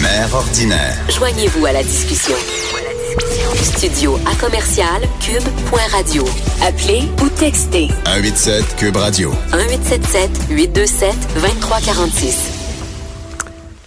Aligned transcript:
Mère 0.00 0.34
ordinaire. 0.34 0.96
Joignez-vous 1.08 1.66
à 1.66 1.72
la 1.72 1.82
discussion. 1.82 2.34
Studio 3.62 4.18
à 4.26 4.34
commercial 4.36 5.02
cube.radio. 5.20 6.24
Appelez 6.62 7.02
ou 7.22 7.28
textez 7.28 7.88
187 8.04 8.76
Cube 8.76 8.96
Radio. 8.96 9.30
1877 9.52 10.30
827 10.50 11.14
2346. 11.34 12.57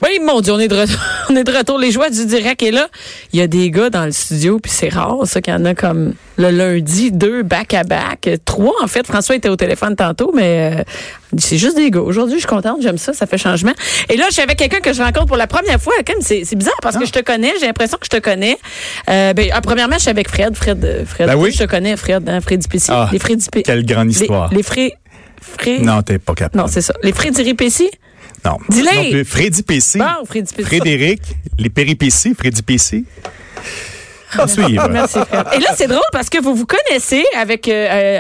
Oui, 0.04 0.20
mon 0.26 0.42
Dieu, 0.42 0.54
on 0.54 0.60
est 0.60 0.68
de 0.68 0.76
retour. 0.76 1.00
on 1.30 1.36
est 1.36 1.44
de 1.44 1.52
retour. 1.52 1.78
Les 1.78 1.92
joies 1.92 2.10
du 2.10 2.26
direct 2.26 2.64
est 2.64 2.72
là. 2.72 2.88
Il 3.34 3.40
y 3.40 3.42
a 3.44 3.48
des 3.48 3.70
gars 3.70 3.90
dans 3.90 4.06
le 4.06 4.12
studio, 4.12 4.60
puis 4.60 4.72
c'est 4.72 4.90
rare, 4.90 5.18
ça, 5.26 5.42
qu'il 5.42 5.54
y 5.54 5.56
en 5.56 5.64
a 5.66 5.76
comme 5.76 6.14
le 6.38 6.50
lundi, 6.50 7.12
deux 7.12 7.44
back-à-back. 7.44 8.30
Trois, 8.46 8.74
en 8.84 8.88
fait. 8.88 9.06
François 9.06 9.36
était 9.36 9.50
au 9.50 9.56
téléphone 9.56 9.96
tantôt, 9.96 10.32
mais 10.36 10.74
euh, 10.80 10.84
c'est 11.38 11.58
juste 11.58 11.76
des 11.78 11.92
gars. 11.92 12.00
Aujourd'hui, 12.02 12.36
je 12.36 12.40
suis 12.40 12.48
contente, 12.48 12.78
j'aime 12.82 12.98
ça, 12.98 13.14
ça 13.14 13.28
fait 13.28 13.38
changement. 13.38 13.74
Et 14.10 14.18
là, 14.18 14.26
je 14.30 14.34
suis 14.34 14.42
avec 14.42 14.58
quelqu'un 14.58 14.80
que 14.80 14.92
je 14.94 15.02
rencontre 15.04 15.28
pour 15.28 15.38
la 15.38 15.48
première 15.48 15.80
fois. 15.80 15.94
C'est 16.22 16.44
c'est 16.46 16.56
bizarre 16.56 16.74
parce 16.82 16.98
que 16.98 17.06
je 17.06 17.12
te 17.12 17.20
connais, 17.20 17.54
j'ai 17.60 17.68
l'impression 17.68 17.98
que 18.00 18.06
je 18.06 18.18
te 18.18 18.22
connais. 18.22 18.58
Euh, 19.10 19.34
ben, 19.34 19.50
ah, 19.54 19.62
premièrement, 19.62 19.96
je 19.96 20.02
suis 20.02 20.10
avec 20.10 20.30
Fred. 20.30 20.56
Fred, 20.56 20.84
euh, 20.84 21.06
Fred, 21.06 21.28
Ben 21.28 21.36
oui. 21.36 21.52
je 21.52 21.60
te 21.60 21.70
connais, 21.70 21.96
Fred, 21.96 22.28
hein, 22.28 22.42
Fred 22.42 22.60
Dupécy. 22.60 22.90
Ah, 22.92 23.10
les 23.12 23.20
Fred 23.20 23.40
quelle 23.64 23.86
grande 23.86 24.08
Les- 24.08 24.22
histoire. 24.22 24.52
Les, 24.54 24.64
Fred... 24.64 24.92
Fred... 25.42 25.84
Non, 25.84 26.02
t'es 26.02 26.18
pas 26.20 26.34
capable. 26.34 26.58
Non, 26.62 26.68
c'est 26.68 26.82
ça. 26.82 26.94
Les 27.04 27.14
Fred 27.14 27.36
Dupécy? 27.36 27.90
Non. 28.46 28.58
Dis-le. 28.70 28.96
Non 28.96 29.10
plus. 29.12 29.26
Freddy 29.26 29.64
PC. 29.64 30.00
Bon, 30.00 30.26
Freddy 30.26 30.54
PC. 30.54 30.64
Frédéric, 30.68 31.22
les 31.58 31.70
péripéties, 31.70 32.34
Freddy 32.34 32.62
PC. 32.62 33.04
À 34.38 34.48
suivre. 34.48 34.88
Merci, 34.90 35.20
Fred. 35.30 35.46
Et 35.54 35.60
là, 35.60 35.70
c'est 35.76 35.88
drôle 35.88 36.02
parce 36.12 36.30
que 36.30 36.42
vous 36.42 36.56
vous 36.56 36.66
connaissez 36.66 37.24
avec 37.40 37.68
euh, 37.68 37.72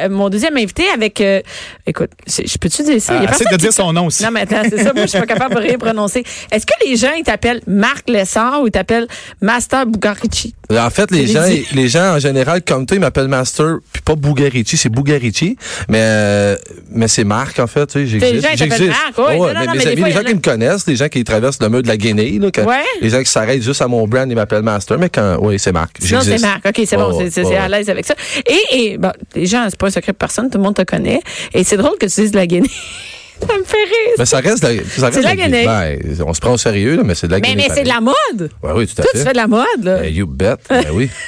euh, 0.05 0.09
mon 0.09 0.29
deuxième 0.29 0.55
invité, 0.57 0.83
avec... 0.93 1.21
euh, 1.21 1.41
écoute, 1.87 2.09
je 2.27 2.57
peux-tu 2.57 2.83
dire 2.83 3.01
ça? 3.01 3.15
Il 3.17 3.23
y 3.23 3.27
a 3.27 3.31
Ah, 3.33 3.51
de 3.51 3.57
dire 3.57 3.73
son 3.73 3.91
nom 3.93 4.07
aussi. 4.07 4.23
Non, 4.23 4.29
mais 4.31 4.41
attends, 4.41 4.63
c'est 4.69 4.83
ça. 4.83 4.93
Moi, 4.93 5.03
je 5.03 5.07
suis 5.11 5.19
pas 5.19 5.25
capable 5.25 5.55
de 5.55 5.61
rien 5.61 5.77
prononcer. 5.77 6.23
Est-ce 6.51 6.65
que 6.65 6.73
les 6.85 6.95
gens, 6.95 7.11
ils 7.17 7.23
t'appellent 7.23 7.61
Marc 7.67 8.09
Lessard 8.09 8.61
ou 8.61 8.67
ils 8.67 8.71
t'appellent 8.71 9.07
Master 9.41 9.85
Bugarici? 9.85 10.53
En 10.71 10.89
fait, 10.89 11.11
les 11.11 11.27
gens, 11.27 11.43
les- 11.43 11.65
les 11.73 11.87
gens 11.89 12.15
en 12.15 12.19
général, 12.19 12.61
comme 12.63 12.85
toi, 12.85 12.95
ils 12.95 13.01
m'appellent 13.01 13.27
Master, 13.27 13.77
puis 13.91 14.01
pas 14.01 14.15
Bugarici, 14.15 14.77
c'est 14.77 14.89
Bugarici, 14.89 15.57
mais 15.89 15.99
euh, 16.01 16.55
mais 16.91 17.07
c'est 17.09 17.23
Marc 17.25 17.59
en 17.59 17.67
fait. 17.67 17.87
Tu 17.87 17.93
sais, 17.93 17.99
Les 17.99 18.07
j'existe. 18.07 18.41
gens, 18.43 18.49
ils 18.53 18.59
t'appellent 18.59 18.77
j'existe. 18.77 18.89
Marc, 18.89 19.17
oui. 19.17 19.23
Ouais, 19.23 19.37
Non, 19.37 19.45
non, 19.45 19.47
mais 19.47 19.65
non, 19.65 19.71
mes 19.73 19.77
mais 19.77 19.83
des 19.83 19.87
amis, 19.91 19.99
fois, 19.99 20.07
les 20.09 20.13
gens 20.15 20.23
qui 20.23 20.35
me 20.35 20.39
connaissent, 20.41 20.87
les 20.87 20.95
gens 20.95 21.09
qui 21.09 21.23
traversent 21.25 21.61
le 21.61 21.67
mur 21.69 21.81
de 21.83 21.87
la 21.87 21.97
Guinée, 21.97 22.39
là, 22.39 22.47
Ouais. 22.65 22.77
les 23.01 23.09
gens 23.09 23.19
qui 23.21 23.29
s'arrêtent 23.29 23.61
juste 23.63 23.81
à 23.81 23.87
mon 23.87 24.07
brand, 24.07 24.29
ils 24.31 24.35
m'appellent 24.35 24.61
Master, 24.61 24.97
mais 24.97 25.09
quand, 25.09 25.37
oui, 25.41 25.59
c'est 25.59 25.71
Marc. 25.73 25.97
Non, 26.11 26.21
c'est. 26.21 26.39
Marc. 26.41 26.65
OK, 26.65 26.81
c'est 26.85 26.97
bon. 26.97 27.09
Oh, 27.11 27.17
c'est 27.19 27.29
c'est- 27.31 27.43
oh, 27.43 27.49
c'est 27.49 27.57
à 27.57 27.67
l'aise 27.67 27.89
avec 27.89 28.05
ça. 28.05 28.15
Et, 28.47 28.61
et 28.91 28.97
bon, 28.97 29.11
les 29.35 29.45
gens, 29.45 29.65
c'est 29.69 29.77
pas 29.79 29.87
un 29.87 29.91
secret 29.91 30.11
de 30.13 30.17
personne. 30.17 30.49
Tout 30.49 30.57
le 30.57 30.63
monde 30.63 30.75
te 30.75 30.81
connaît. 30.83 31.21
Et 31.53 31.63
c'est 31.63 31.77
drôle 31.77 31.97
que 31.99 32.05
tu 32.07 32.21
dises 32.21 32.31
de 32.31 32.37
la 32.37 32.47
Guinée. 32.47 32.69
ça 33.39 33.57
me 33.57 33.63
fait 33.63 33.77
rire. 33.77 34.15
Mais 34.17 34.25
ça 34.25 34.37
reste, 34.39 34.59
ça 34.59 35.05
reste 35.07 35.17
de 35.17 35.23
la 35.23 35.35
Guinée. 35.35 35.65
Ben, 35.65 36.23
on 36.25 36.33
se 36.33 36.39
prend 36.39 36.53
au 36.53 36.57
sérieux, 36.57 36.97
là, 36.97 37.03
mais 37.03 37.15
c'est 37.15 37.27
de 37.27 37.31
la 37.33 37.39
mais 37.39 37.53
mais 37.55 37.67
c'est 37.73 37.83
de 37.83 37.87
la 37.89 38.01
mode. 38.01 38.49
Ouais, 38.63 38.71
oui, 38.75 38.87
tout 38.87 38.93
à 38.99 39.03
Toi, 39.03 39.11
fait. 39.13 39.19
tu 39.19 39.23
fais 39.25 39.31
de 39.31 39.37
la 39.37 39.47
mode, 39.47 39.65
là. 39.83 39.97
Ben, 39.99 40.13
you 40.13 40.25
bet. 40.27 40.55
Ben 40.69 40.85
oui. 40.93 41.09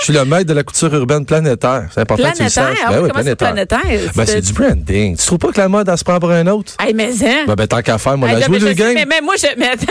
Je 0.00 0.04
suis 0.06 0.12
le 0.12 0.24
maître 0.24 0.46
de 0.48 0.52
la 0.52 0.64
couture 0.64 0.92
urbaine 0.94 1.24
planétaire. 1.24 1.86
C'est 1.94 2.00
important 2.00 2.30
que 2.30 2.36
tu 2.36 2.42
le 2.42 2.50
Planétaire? 2.50 2.76
saches. 2.76 2.84
Ah 2.86 2.90
Ben 2.92 3.02
oui, 3.02 3.08
planétaire? 3.38 3.80
Ben, 4.14 4.26
c'est 4.26 4.40
du 4.40 4.52
branding. 4.52 5.16
Tu 5.16 5.24
trouves 5.26 5.38
pas 5.38 5.52
que 5.52 5.60
la 5.60 5.68
mode, 5.68 5.88
elle 5.88 5.96
se 5.96 6.04
prend 6.04 6.18
pour 6.20 6.30
un 6.30 6.46
autre? 6.48 6.74
Hey, 6.80 6.92
mais 6.92 7.10
hein? 7.24 7.44
Ben, 7.46 7.54
ben, 7.54 7.66
tant 7.66 7.80
qu'à 7.80 7.96
faire, 7.98 8.18
moi, 8.18 8.28
Hey, 8.28 8.34
la 8.40 8.46
je 8.46 8.52
le 8.52 8.74
sais, 8.74 8.94
mais, 8.94 9.06
mais 9.06 9.20
moi, 9.22 9.34
je, 9.38 9.46
mais 9.56 9.68
attends, 9.68 9.86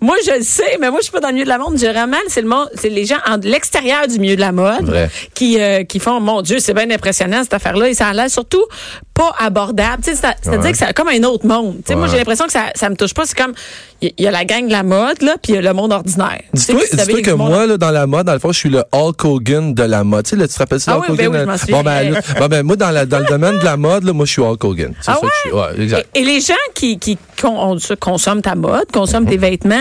moi, 0.00 0.16
je 0.26 0.32
le 0.38 0.42
sais, 0.42 0.76
mais 0.80 0.90
moi, 0.90 0.98
je 1.00 1.04
suis 1.04 1.12
pas 1.12 1.20
dans 1.20 1.28
le 1.28 1.34
milieu 1.34 1.44
de 1.44 1.48
la 1.50 1.58
mode. 1.58 1.78
Je 1.78 1.86
vraiment, 1.86 2.16
c'est 2.28 2.42
le 2.42 2.48
monde, 2.48 2.68
c'est 2.74 2.88
les 2.90 3.06
gens 3.06 3.18
en 3.26 3.36
l'extérieur 3.42 4.06
du 4.08 4.18
milieu 4.18 4.36
de 4.36 4.40
la 4.40 4.52
mode 4.52 4.84
Vrai. 4.84 5.08
qui, 5.34 5.58
euh, 5.60 5.84
qui 5.84 5.98
font, 6.00 6.20
mon 6.20 6.42
Dieu, 6.42 6.58
c'est 6.58 6.74
bien 6.74 6.90
impressionnant, 6.90 7.42
cette 7.42 7.54
affaire-là. 7.54 7.88
Et 7.88 7.94
ça 7.94 8.08
a 8.08 8.12
l'air 8.12 8.28
surtout 8.30 8.64
pas 9.14 9.32
abordable. 9.38 10.02
C'est-à-dire 10.02 10.60
Ouais. 10.60 10.72
que 10.72 10.78
c'est 10.78 10.84
comme 11.04 11.14
un 11.14 11.24
autre 11.28 11.46
monde. 11.46 11.76
Tu 11.78 11.82
sais, 11.88 11.94
moi, 11.94 12.04
Ouais. 12.04 12.10
j'ai 12.10 12.18
l'impression 12.18 12.46
que 12.46 12.52
ça, 12.52 12.70
ça 12.74 12.88
me 12.90 12.96
touche 12.96 13.14
pas. 13.14 13.24
C'est 13.26 13.36
comme, 13.36 13.54
il 14.02 14.12
y, 14.18 14.26
a 14.26 14.30
la 14.30 14.44
gang 14.44 14.66
de 14.66 14.72
la 14.72 14.82
mode, 14.82 15.22
là, 15.22 15.36
puis 15.42 15.52
il 15.52 15.54
y 15.54 15.58
a 15.58 15.62
le 15.62 15.72
monde 15.72 15.92
ordinaire. 15.92 16.40
Tu 16.54 16.60
sais, 16.60 16.74
Dis-toi 16.74 17.22
que 17.22 17.30
moi, 17.30 17.66
là, 17.66 17.76
dans 17.78 17.90
la 17.92 18.06
mode, 18.06 18.26
dans 18.26 18.32
le 18.32 18.38
fond, 18.40 18.50
je 18.52 18.58
suis 18.58 18.68
le 18.68 18.82
Hulk 18.92 19.24
Hogan 19.24 19.74
de 19.74 19.82
la 19.82 20.02
mode. 20.04 20.24
Tu 20.24 20.30
sais, 20.30 20.36
là, 20.36 20.48
tu 20.48 20.54
te 20.54 20.58
rappelles 20.58 20.80
ça, 20.80 20.92
Ah 20.94 20.98
Hulk 20.98 21.06
oui, 21.10 21.16
ben 21.16 21.28
oui, 21.48 21.56
je. 21.66 21.72
Bon, 21.72 21.82
ben, 21.82 22.10
là, 22.12 22.20
bon, 22.40 22.46
ben, 22.48 22.62
moi, 22.64 22.76
dans, 22.76 22.90
la, 22.90 23.06
dans 23.06 23.20
le 23.20 23.26
domaine 23.26 23.58
de 23.58 23.64
la 23.64 23.76
mode, 23.76 24.04
là, 24.04 24.12
moi, 24.12 24.26
je 24.26 24.32
suis 24.32 24.42
Hulk 24.42 24.62
Hogan. 24.64 24.92
C'est 25.00 25.10
Ah 25.12 25.18
ça 25.20 25.20
que 25.20 25.26
je 25.44 25.48
suis. 25.48 25.56
Ouais, 25.58 25.82
exact. 25.84 26.08
Et, 26.14 26.20
et 26.20 26.24
les 26.24 26.40
gens 26.40 26.54
qui, 26.74 26.98
qui 26.98 27.16
con- 27.40 27.76
consomment 28.00 28.42
ta 28.42 28.54
mode, 28.56 28.90
consomment 28.92 29.24
Mhm. 29.24 29.30
tes 29.30 29.36
vêtements, 29.36 29.76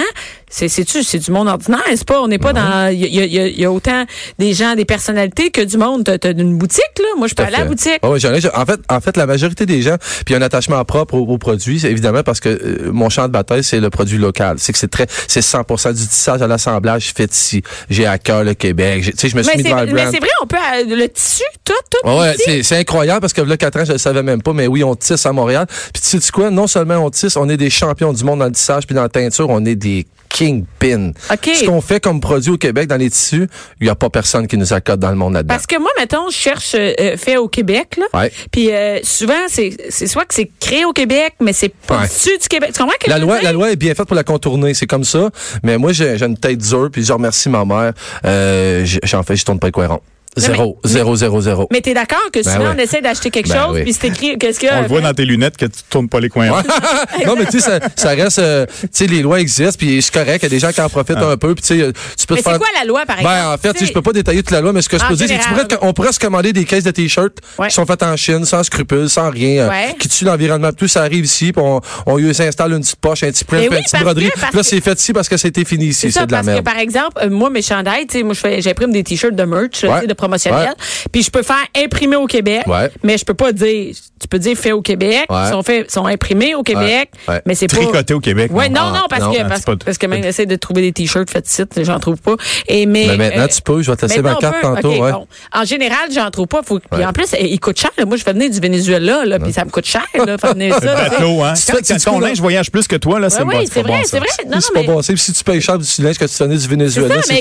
c'est 0.49 0.67
c'est 0.67 1.17
du 1.19 1.31
monde 1.31 1.47
ordinaire, 1.47 1.79
c'est 1.95 2.03
pas 2.05 2.21
on 2.21 2.27
n'est 2.27 2.37
pas 2.37 2.51
dans 2.51 2.91
il 2.91 2.99
y 2.99 3.19
a, 3.19 3.23
il 3.25 3.33
y 3.33 3.39
a- 3.39 3.47
y 3.47 3.63
a 3.65 3.71
autant 3.71 4.03
des 4.37 4.53
gens 4.53 4.75
des 4.75 4.83
personnalités 4.83 5.49
que 5.49 5.61
du 5.61 5.77
monde 5.77 6.03
t'as 6.03 6.31
une 6.33 6.57
boutique 6.57 6.83
là. 6.99 7.05
Moi 7.17 7.27
je 7.29 7.35
peux 7.35 7.43
aller 7.43 7.55
à 7.55 7.59
la 7.59 7.65
boutique. 7.65 7.99
Ouais, 8.03 8.19
j'en 8.19 8.33
ai- 8.33 8.45
en 8.53 8.65
fait, 8.65 8.79
en 8.89 8.99
fait, 8.99 9.15
la 9.15 9.25
majorité 9.25 9.65
des 9.65 9.81
gens, 9.81 9.95
puis 10.25 10.25
il 10.27 10.31
y 10.33 10.35
a 10.35 10.39
un 10.39 10.41
attachement 10.41 10.83
propre 10.83 11.15
aux, 11.15 11.37
produits, 11.37 11.79
c'est 11.79 11.89
évidemment 11.89 12.23
parce 12.23 12.41
que 12.41 12.49
euh, 12.49 12.91
mon 12.91 13.09
champ 13.09 13.23
de 13.27 13.31
bataille, 13.31 13.63
c'est 13.63 13.79
le 13.79 13.89
produit 13.89 14.10
local. 14.17 14.57
C'est 14.59 14.73
que 14.73 14.79
c'est 14.79 14.89
très, 14.89 15.07
c'est 15.27 15.41
100% 15.41 15.93
du 15.93 16.07
tissage 16.07 16.41
à 16.41 16.47
l'assemblage 16.47 17.13
fait 17.15 17.33
ici. 17.33 17.63
J'ai 17.89 18.05
à 18.05 18.17
cœur 18.17 18.43
le 18.43 18.53
Québec. 18.53 19.03
Tu 19.03 19.13
sais, 19.17 19.29
je 19.29 19.35
me 19.35 19.43
suis 19.43 19.51
Mais 19.57 19.63
mis 19.63 19.69
devant 19.69 19.81
le 19.81 19.93
mais 19.93 20.05
c'est 20.11 20.19
vrai, 20.19 20.29
on 20.41 20.47
peut 20.47 20.57
euh, 20.57 20.95
le 20.95 21.07
tissu 21.09 21.43
tout 21.63 21.73
tout 21.89 22.09
Ouais, 22.09 22.35
c'est 22.63 22.77
incroyable 22.77 23.21
parce 23.21 23.33
que 23.33 23.41
là, 23.41 23.57
4 23.57 23.79
ans, 23.79 23.85
je 23.85 23.91
le 23.93 23.97
savais 23.97 24.23
même 24.23 24.41
pas, 24.41 24.53
mais 24.53 24.67
oui, 24.67 24.83
on 24.83 24.95
tisse 24.95 25.25
à 25.25 25.33
Montréal. 25.33 25.65
Puis 25.93 26.01
tu 26.01 26.21
sais 26.21 26.31
quoi? 26.31 26.49
Non 26.49 26.67
seulement 26.67 26.95
on 26.95 27.09
tisse, 27.09 27.35
on 27.37 27.49
est 27.49 27.57
des 27.57 27.69
champions 27.69 28.13
du 28.13 28.23
monde 28.23 28.39
dans 28.39 28.45
le 28.45 28.51
tissage 28.51 28.85
puis 28.85 28.95
dans 28.95 29.03
la 29.03 29.09
teinture, 29.09 29.49
on 29.49 29.65
est 29.65 29.75
des 29.75 30.05
kingpins. 30.31 31.11
OK. 31.31 31.49
Ce 31.53 31.65
qu'on 31.65 31.81
fait 31.81 31.99
comme 31.99 32.19
produit 32.19 32.51
au 32.51 32.57
Québec 32.57 32.87
dans 32.87 32.97
les 32.97 33.09
tissus, 33.09 33.47
il 33.79 33.87
y 33.87 33.89
a 33.89 33.95
pas 33.95 34.09
personne 34.09 34.47
qui 34.47 34.57
nous 34.57 34.73
accorde 34.73 34.99
dans 34.99 35.09
le 35.09 35.15
monde 35.15 35.33
là-dedans. 35.33 35.53
Parce 35.53 35.67
que 35.67 35.79
moi, 35.79 35.91
mettons, 35.99 36.29
je 36.29 36.35
cherche 36.35 36.75
euh, 36.75 36.93
euh, 36.99 37.17
fait 37.17 37.37
au 37.37 37.47
Québec, 37.47 37.97
là. 37.97 38.05
Ouais. 38.19 38.31
Puis 38.51 38.71
euh, 38.71 38.99
souvent, 39.03 39.33
c'est 39.47 39.75
c'est 39.89 40.07
soit 40.07 40.25
que 40.25 40.33
c'est 40.33 40.49
créé 40.59 40.85
au 40.85 40.93
Québec, 40.93 41.35
mais 41.39 41.53
c'est 41.53 41.73
pas 41.73 42.01
Ouais. 42.01 42.07
du 42.07 42.47
Québec. 42.47 42.71
Tu 42.73 42.79
comprends 42.81 42.95
que 42.99 43.09
La 43.09 43.19
loi, 43.19 43.41
la 43.41 43.51
loi 43.51 43.71
est 43.71 43.75
bien 43.75 43.93
faite 43.93 44.07
pour 44.07 44.15
la 44.15 44.23
contourner, 44.23 44.73
c'est 44.73 44.87
comme 44.87 45.03
ça. 45.03 45.29
Mais 45.63 45.77
moi, 45.77 45.91
j'ai, 45.91 46.21
une 46.23 46.37
tête 46.37 46.59
dure, 46.59 46.89
puis 46.91 47.03
je 47.03 47.13
remercie 47.13 47.49
ma 47.49 47.65
mère. 47.65 47.93
Euh, 48.25 48.85
j'en 49.03 49.23
fais, 49.23 49.35
je 49.35 49.45
tourne 49.45 49.59
pas. 49.59 49.69
Non, 49.87 50.01
Zéro, 50.37 50.77
mais- 50.85 50.89
zéro, 50.89 51.15
zéro, 51.17 51.41
zéro. 51.41 51.67
Mais 51.73 51.81
t'es 51.81 51.93
d'accord 51.93 52.21
que 52.31 52.41
souvent, 52.41 52.59
ouais. 52.59 52.75
on 52.75 52.77
essaie 52.79 53.01
d'acheter 53.01 53.29
quelque 53.31 53.49
Ben 53.49 53.65
chose, 53.65 53.75
oui. 53.75 53.83
puis 53.83 53.93
c'est 53.93 54.07
écrit, 54.07 54.37
qu'est-ce 54.37 54.59
qu'il 54.61 54.69
y 54.69 54.71
a? 54.71 54.79
On 54.79 54.81
le 54.83 54.87
voit 54.87 55.01
dans 55.01 55.13
tes 55.13 55.25
lunettes 55.25 55.57
que 55.57 55.65
tu 55.65 55.79
tournes 55.89 56.07
pas 56.07 56.21
les 56.21 56.29
coins. 56.29 56.49
ronds. 56.51 56.61
non, 57.25 57.35
mais 57.37 57.45
tu 57.47 57.59
sais, 57.59 57.59
ça, 57.59 57.79
ça 57.97 58.09
reste, 58.11 58.39
euh, 58.39 58.65
tu 58.81 58.87
sais, 58.93 59.07
les 59.07 59.21
lois 59.21 59.41
existent, 59.41 59.75
puis 59.77 60.01
c'est 60.01 60.13
correct. 60.13 60.37
Il 60.41 60.43
y 60.43 60.45
a 60.45 60.49
des 60.49 60.59
gens 60.59 60.71
qui 60.71 60.79
en 60.79 60.87
profitent 60.87 61.17
un 61.17 61.35
peu, 61.35 61.53
puis 61.53 61.61
tu 61.63 61.79
sais, 61.79 61.91
tu 62.17 62.25
peux 62.27 62.35
Mais 62.35 62.39
te 62.39 62.43
faire. 62.43 62.53
c'est 62.53 62.59
quoi 62.59 62.67
la 62.79 62.85
loi, 62.85 63.05
par 63.05 63.17
exemple? 63.19 63.35
Ben, 63.35 63.47
en 63.49 63.57
fait, 63.57 63.73
tu 63.73 63.79
sais, 63.79 63.85
Tu 63.85 63.85
je 63.87 63.93
peux 63.93 64.01
pas 64.01 64.13
détailler 64.13 64.41
toute 64.41 64.51
la 64.51 64.61
loi, 64.61 64.71
mais 64.71 64.81
ce 64.81 64.87
que 64.87 64.97
je 64.97 65.05
peux 65.05 65.15
dire, 65.15 65.27
c'est 65.27 65.33
que 65.35 65.41
tu 65.41 65.49
général. 65.49 65.67
pourrais, 65.67 65.79
on 65.89 65.91
pourrait 65.93 66.13
se 66.13 66.19
commander 66.19 66.53
des 66.53 66.63
caisses 66.63 66.85
de 66.85 66.91
t-shirts 66.91 67.39
Ouais. 67.59 67.67
qui 67.67 67.73
sont 67.75 67.85
faites 67.85 68.03
en 68.03 68.15
Chine, 68.15 68.45
sans 68.45 68.63
scrupules, 68.63 69.09
sans 69.09 69.29
rien, 69.29 69.63
euh, 69.65 69.69
Ouais. 69.69 69.95
qui 69.99 70.07
tuent 70.07 70.23
l'environnement. 70.25 70.71
Tout 70.71 70.87
ça 70.87 71.01
arrive 71.01 71.25
ici, 71.25 71.51
puis 71.51 71.61
on, 71.61 71.81
on 72.05 72.15
lui 72.15 72.33
s'installe 72.33 72.71
une 72.71 72.79
petite 72.81 72.95
poche, 73.01 73.23
un 73.23 73.31
petit 73.31 73.43
print, 73.43 73.63
une 73.69 73.69
petite 73.83 73.99
broderie. 74.01 74.29
que- 74.31 74.39
là, 74.39 74.47
que- 74.53 74.63
c'est 74.63 74.79
fait 74.79 74.97
ici 74.97 75.11
parce 75.11 75.27
que 75.27 75.35
c'était 75.35 75.65
fini 75.65 75.87
ici. 75.87 76.09
C'est 76.09 76.25
de 76.25 76.31
la 76.31 76.41
parce 76.41 76.57
que 76.57 76.63
par 76.63 76.77
exemple, 76.77 77.19
euh, 77.21 77.29
moi, 77.29 77.49
mes 77.49 77.61
chandails, 77.61 78.07
tu 78.07 78.19
sais, 78.19 78.23
moi, 78.23 78.33
j'imprime 78.59 78.93
des 78.93 79.03
t-shirts 79.03 79.35
de 79.35 79.43
merch, 79.43 79.83
promotionnel. 80.21 80.69
Ouais. 80.69 80.75
Puis 81.11 81.23
je 81.23 81.31
peux 81.31 81.43
faire 81.43 81.65
imprimer 81.77 82.15
au 82.15 82.27
Québec, 82.27 82.63
Ouais. 82.67 82.89
mais 83.03 83.17
je 83.17 83.25
peux 83.25 83.33
pas 83.33 83.51
dire, 83.51 83.93
tu 84.19 84.27
peux 84.27 84.39
dire 84.39 84.55
fait 84.57 84.71
au 84.71 84.81
Québec, 84.81 85.25
Ouais. 85.29 85.37
ils 85.47 85.49
sont 85.51 85.63
faits, 85.63 85.89
sont 85.91 86.05
imprimés 86.05 86.55
au 86.55 86.63
Québec, 86.63 87.09
mais 87.45 87.55
c'est 87.55 87.67
pas. 87.67 87.77
Tricoté 87.77 88.13
au 88.13 88.19
Québec. 88.19 88.51
Ouais, 88.53 88.69
non, 88.69 88.81
Ah, 88.83 88.99
non, 89.01 89.05
parce 89.09 89.23
non, 89.23 89.31
que, 89.33 89.47
parce, 89.47 89.61
pas- 89.61 89.75
parce 89.83 89.97
que 89.97 90.05
même, 90.07 90.21
j'essaie 90.23 90.45
de 90.45 90.55
trouver 90.55 90.81
des 90.81 90.91
t-shirts 90.91 91.29
faits 91.29 91.47
ici, 91.49 91.63
j'en 91.83 91.99
trouve 91.99 92.17
pas. 92.17 92.35
Et, 92.67 92.85
mais, 92.85 93.07
Mais 93.09 93.17
maintenant, 93.17 93.43
euh, 93.43 93.47
tu 93.47 93.61
peux. 93.61 93.81
Je 93.81 93.89
vais 93.91 93.97
te 93.97 94.05
laisser 94.05 94.21
ma 94.21 94.35
carte 94.35 94.61
tantôt. 94.61 94.91
OK, 94.93 95.01
ouais. 95.01 95.11
bon. 95.11 95.27
En 95.53 95.65
général, 95.65 96.09
j'en 96.13 96.29
trouve 96.31 96.47
pas. 96.47 96.61
Faut, 96.63 96.79
puis 96.79 97.05
en 97.05 97.13
plus, 97.13 97.25
il 97.39 97.59
coûte 97.59 97.79
cher. 97.79 97.91
là. 97.97 98.05
Moi, 98.05 98.17
je 98.17 98.23
fais 98.23 98.33
venir 98.33 98.49
du 98.49 98.59
Venezuela, 98.59 99.25
là, 99.25 99.39
puis 99.39 99.51
ça 99.53 99.65
me 99.65 99.69
coûte 99.69 99.85
cher, 99.85 100.03
là, 100.13 100.37
faire 100.37 100.53
venir 100.53 100.75
ça. 100.81 100.95
Bateau, 100.95 101.43
hein? 101.43 101.53
Tu 101.55 101.97
ton 102.05 102.19
linge 102.19 102.39
voyage 102.39 102.69
plus 102.71 102.87
que 102.87 102.95
toi, 102.95 103.19
là, 103.19 103.29
c'est 103.29 103.43
oui, 103.43 103.67
c'est 103.71 103.81
vrai, 103.81 104.01
c'est 104.05 104.19
vrai. 104.19 104.27
Non, 104.47 104.57
mais- 104.75 104.81
pas 104.85 104.93
bon. 104.93 105.01
C'est- 105.01 105.15
Si 105.17 105.33
tu 105.33 105.43
payes 105.43 105.61
cher 105.61 105.77
du 105.77 105.85
silence 105.85 106.17
que 106.17 106.25
tu 106.25 106.43
venais 106.43 106.57
du 106.57 106.67
Venezuela, 106.67 107.15
tu 107.21 107.21
te 107.21 107.33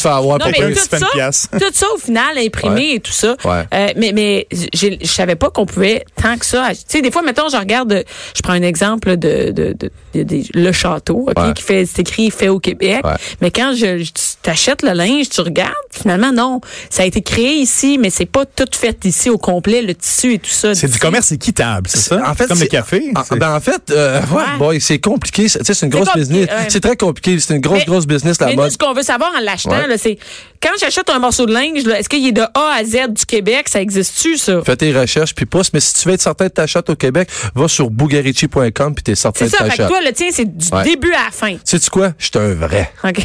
fais- 0.00 0.08
avoir. 0.08 0.38
Ça, 0.40 1.06
pièce. 1.12 1.48
tout 1.52 1.64
ça, 1.72 1.86
au 1.94 1.98
final, 1.98 2.19
imprimé 2.36 2.74
Ouais. 2.74 2.94
et 2.96 3.00
tout 3.00 3.12
ça. 3.12 3.36
Ouais. 3.44 3.64
Euh, 3.74 3.88
mais 3.96 4.12
mais 4.12 4.46
je 4.52 4.96
savais 5.04 5.36
pas 5.36 5.50
qu'on 5.50 5.66
pouvait 5.66 6.04
tant 6.20 6.36
que 6.36 6.46
ça. 6.46 6.68
Tu 6.72 6.80
sais, 6.86 7.02
des 7.02 7.10
fois, 7.10 7.22
mettons, 7.22 7.48
je 7.48 7.56
regarde, 7.56 8.04
je 8.36 8.42
prends 8.42 8.52
un 8.52 8.62
exemple 8.62 9.16
de, 9.16 9.50
de, 9.50 9.74
de, 9.78 9.90
de- 10.14 10.22
de- 10.22 10.42
le 10.54 10.72
château, 10.72 11.28
qui 11.56 11.62
fait, 11.62 11.86
c'est 11.86 12.00
écrit 12.00 12.30
fait 12.30 12.48
au 12.48 12.58
Québec. 12.58 13.02
Mais 13.40 13.50
quand 13.50 13.72
je, 13.74 13.98
je- 13.98 14.10
t'achètes 14.42 14.82
le 14.82 14.92
linge, 14.92 15.28
tu 15.28 15.40
regardes. 15.40 15.74
Finalement, 15.90 16.32
non. 16.32 16.60
Ça 16.88 17.02
a 17.02 17.06
été 17.06 17.20
créé 17.22 17.56
ici, 17.56 17.98
mais 17.98 18.10
c'est 18.10 18.26
pas 18.26 18.44
tout 18.46 18.64
fait 18.72 19.04
ici 19.04 19.28
au 19.30 19.38
complet, 19.38 19.82
le 19.82 19.94
tissu 19.94 20.34
et 20.34 20.38
tout 20.38 20.50
ça. 20.50 20.74
C'est 20.74 20.88
du 20.88 20.98
commerce 20.98 21.30
équitable, 21.32 21.88
c'est 21.88 21.98
ça? 21.98 22.22
En 22.26 22.34
fait, 22.34 22.46
Comme 22.46 22.58
le 22.58 22.64
c'est- 22.64 22.68
café. 22.68 23.10
En, 23.14 23.22
c'est- 23.24 23.36
ben, 23.36 23.54
en 23.54 23.60
fait, 23.60 23.82
euh, 23.90 24.20
ouais, 24.30 24.36
Ouais. 24.36 24.58
boy, 24.58 24.80
c'est 24.80 24.98
compliqué. 24.98 25.48
C'est 25.48 25.58
tu 25.60 25.64
sais, 25.66 25.74
c'est 25.74 25.86
une 25.86 25.92
grosse 25.92 26.08
business. 26.14 26.46
ouais. 26.48 26.66
C'est 26.68 26.80
très 26.80 26.96
compliqué. 26.96 27.38
C'est 27.38 27.54
une 27.54 27.60
grosse, 27.60 27.80
Mais- 27.80 27.84
grosse 27.84 28.06
business, 28.06 28.40
la 28.40 28.46
Mais 28.46 28.56
nous, 28.56 28.70
ce 28.70 28.78
qu'on 28.78 28.94
veut 28.94 29.02
savoir 29.02 29.30
en 29.36 29.40
l'achetant, 29.40 29.76
c'est 29.98 30.18
quand 30.62 30.70
j'achète 30.80 31.10
un 31.10 31.18
morceau 31.18 31.46
de 31.46 31.52
linge, 31.52 31.86
est-ce 31.86 32.08
qu'il 32.08 32.26
est 32.26 32.32
de 32.32 32.42
A 32.42 32.76
à 32.78 32.84
Z 32.84 33.12
du 33.12 33.26
Québec? 33.26 33.68
Ça 33.68 33.80
existe-tu, 33.80 34.36
ça? 34.38 34.62
Fais 34.64 34.76
tes 34.76 34.92
recherches 34.98 35.34
puis 35.34 35.46
pousse. 35.46 35.72
Mais 35.72 35.80
si 35.80 35.94
tu 35.94 36.08
veux 36.08 36.14
être 36.14 36.22
certain 36.22 36.46
de 36.46 36.50
t'achètes 36.50 36.88
au 36.90 36.96
Québec, 36.96 37.28
va 37.54 37.68
sur 37.68 37.90
bougarici.com 37.90 38.94
puis 38.94 39.02
t'es 39.02 39.14
certain 39.14 39.40
C'est 39.40 39.44
de 39.46 39.50
ça, 39.50 39.58
fait 39.58 39.64
que 39.64 39.68
t'achètes. 39.76 39.88
toi, 39.88 40.00
le 40.04 40.12
tien, 40.12 40.28
c'est 40.32 40.44
du 40.56 40.68
Ouais. 40.74 40.84
début 40.84 41.12
à 41.12 41.24
la 41.26 41.30
fin. 41.30 41.56
Sais-tu 41.64 41.90
quoi? 41.90 42.12
Je 42.18 42.24
suis 42.26 42.38
un 42.38 42.54
vrai. 42.54 42.92
OK. 43.04 43.20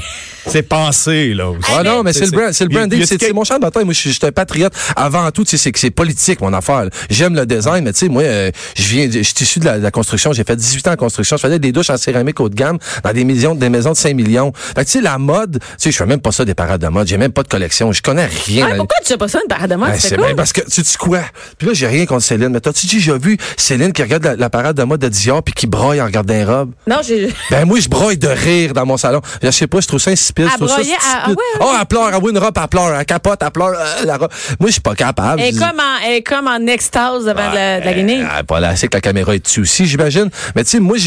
C'est 0.47 0.63
pensé, 0.63 1.05
là. 1.10 1.50
aussi. 1.50 1.72
Ah 1.75 1.84
non, 1.84 2.04
mais 2.04 2.13
c'est 2.13 2.25
le 2.25 2.68
branding, 2.68 3.06
c'est 3.06 3.34
mon 3.34 3.44
champ 3.44 3.56
de 3.56 3.62
bataille. 3.62 3.86
Moi, 3.86 3.94
je 3.94 4.00
suis 4.00 4.10
je 4.12 4.16
suis 4.16 4.25
un 4.28 4.31
patriote. 4.31 4.74
Avant 4.96 5.30
tout, 5.31 5.44
tu 5.44 5.52
sais, 5.52 5.57
c'est 5.57 5.72
que 5.72 5.80
c'est 5.80 5.92
politique, 5.92 6.42
mon 6.42 6.54
affaire. 6.54 6.88
J'aime 7.10 7.36
le 7.36 7.46
design, 7.46 7.84
mais 7.84 7.94
tu 7.94 8.00
sais, 8.00 8.10
moi, 8.10 8.24
euh, 8.24 8.52
je 8.75 8.84
viens, 8.84 9.10
je 9.12 9.22
suis 9.22 9.34
issu 9.42 9.60
de 9.60 9.66
la, 9.66 9.78
de 9.78 9.84
la 9.84 9.92
construction. 9.92 10.34
J'ai 10.34 10.44
fait 10.44 10.56
18 10.56 10.88
ans 10.88 10.92
en 10.92 10.96
construction. 10.96 11.38
Je 11.38 11.42
faisais 11.42 11.60
des 11.60 11.72
douches 11.72 11.90
en 11.90 11.98
céramique 11.98 12.40
haut 12.40 12.50
de 12.50 12.56
gamme 12.56 12.78
dans 13.04 13.13
des 13.13 13.24
maisons, 13.25 13.56
des 13.56 13.69
maisons 13.69 13.92
de 13.92 13.98
5 13.98 14.16
millions. 14.16 14.52
Fait 14.56 14.86
que, 14.86 14.92
tu 14.92 14.92
sais, 14.98 15.02
la 15.02 15.18
mode, 15.18 15.60
tu 15.60 15.68
sais, 15.78 15.92
je 15.92 15.98
fais 15.98 16.06
même 16.06 16.22
pas 16.22 16.31
ça 16.31 16.46
des 16.46 16.54
parades 16.54 16.81
de 16.81 16.88
mode. 16.88 17.08
J'ai 17.08 17.18
même 17.18 17.31
pas 17.31 17.44
de 17.44 17.48
collection. 17.48 17.92
Je 17.92 18.01
connais 18.01 18.25
rien. 18.25 18.68
Ah, 18.72 18.75
pourquoi 18.78 18.98
tu 19.01 19.08
sais 19.08 19.18
pas 19.18 19.28
ça, 19.28 19.40
une 19.42 19.50
parade 19.50 19.69
de 19.69 19.75
mode? 19.75 19.90
Ben, 19.90 20.00
c'est 20.00 20.36
parce 20.36 20.54
que 20.54 20.62
tu 20.62 20.81
dis 20.81 20.98
quoi? 20.98 21.22
Puis 21.58 21.68
là, 21.68 21.74
j'ai 21.74 21.88
rien 21.88 22.06
contre 22.06 22.24
Céline. 22.24 22.50
Mais 22.50 22.60
t'as-tu 22.60 22.88
déjà 22.88 23.18
vu 23.18 23.38
Céline 23.58 23.94
qui 23.94 24.01
regarde 24.01 24.24
la, 24.24 24.36
la 24.36 24.50
parade 24.50 24.78
de 24.78 24.84
mode 24.84 25.01
de 25.01 25.10
Dior 25.10 25.44
puis 25.44 25.54
qui 25.54 25.68
broye 25.68 26.01
en 26.01 26.06
regardant 26.06 26.34
les 26.34 26.44
robes? 26.44 26.72
Non, 26.88 26.98
j'ai. 27.06 27.30
Ben 27.51 27.66
moi, 27.66 27.80
je 27.80 27.90
broye 27.90 28.16
de 28.16 28.28
rire 28.28 28.74
dans 28.74 28.86
mon 28.86 28.98
salon. 28.98 29.22
Je 29.42 29.51
sais 29.51 29.68
pas, 29.68 29.80
je 29.81 29.88
trouve 29.88 30.00
ça 30.00 30.12
insipide. 30.12 30.46
À 30.46 30.51
je 30.51 30.56
trouve 30.56 30.69
ça 30.69 30.81
ah 31.03 31.30
ouais, 31.30 31.36
ouais. 31.36 31.44
Oh, 31.62 31.71
elle 31.80 31.86
pleure, 31.86 32.09
elle 32.13 32.30
une 32.30 32.38
robe, 32.38 32.57
elle 32.62 32.68
pleure, 32.68 32.95
elle 32.95 33.06
capote, 33.06 33.39
elle 33.42 33.51
pleure. 33.51 33.74
euh, 33.77 34.06
la 34.06 34.18
robe. 34.18 34.31
Moi, 34.59 34.68
je 34.69 34.74
suis 34.74 34.81
pas 34.81 34.95
capable. 34.95 35.42
Elle 35.42 35.56
est 35.56 35.59
comme 35.59 35.80
en, 35.80 36.06
elle 36.06 36.13
est 36.13 36.24
comme 36.24 36.47
en 36.47 36.65
extase 36.68 37.25
devant 37.25 37.50
de 37.51 37.56
la, 37.56 37.80
de 37.81 37.86
la 37.86 37.94
Guinée. 37.94 38.24
Ah, 38.30 38.44
pas 38.44 38.59
là, 38.59 38.75
c'est 38.75 38.88
que 38.88 38.97
la 38.97 39.01
caméra 39.01 39.36
est 39.36 39.39
dessus 39.45 39.62
aussi, 39.62 39.86
j'imagine. 39.86 40.30
Mais 40.56 40.63
tu 40.63 40.71
sais, 40.71 40.80
moi, 40.80 40.97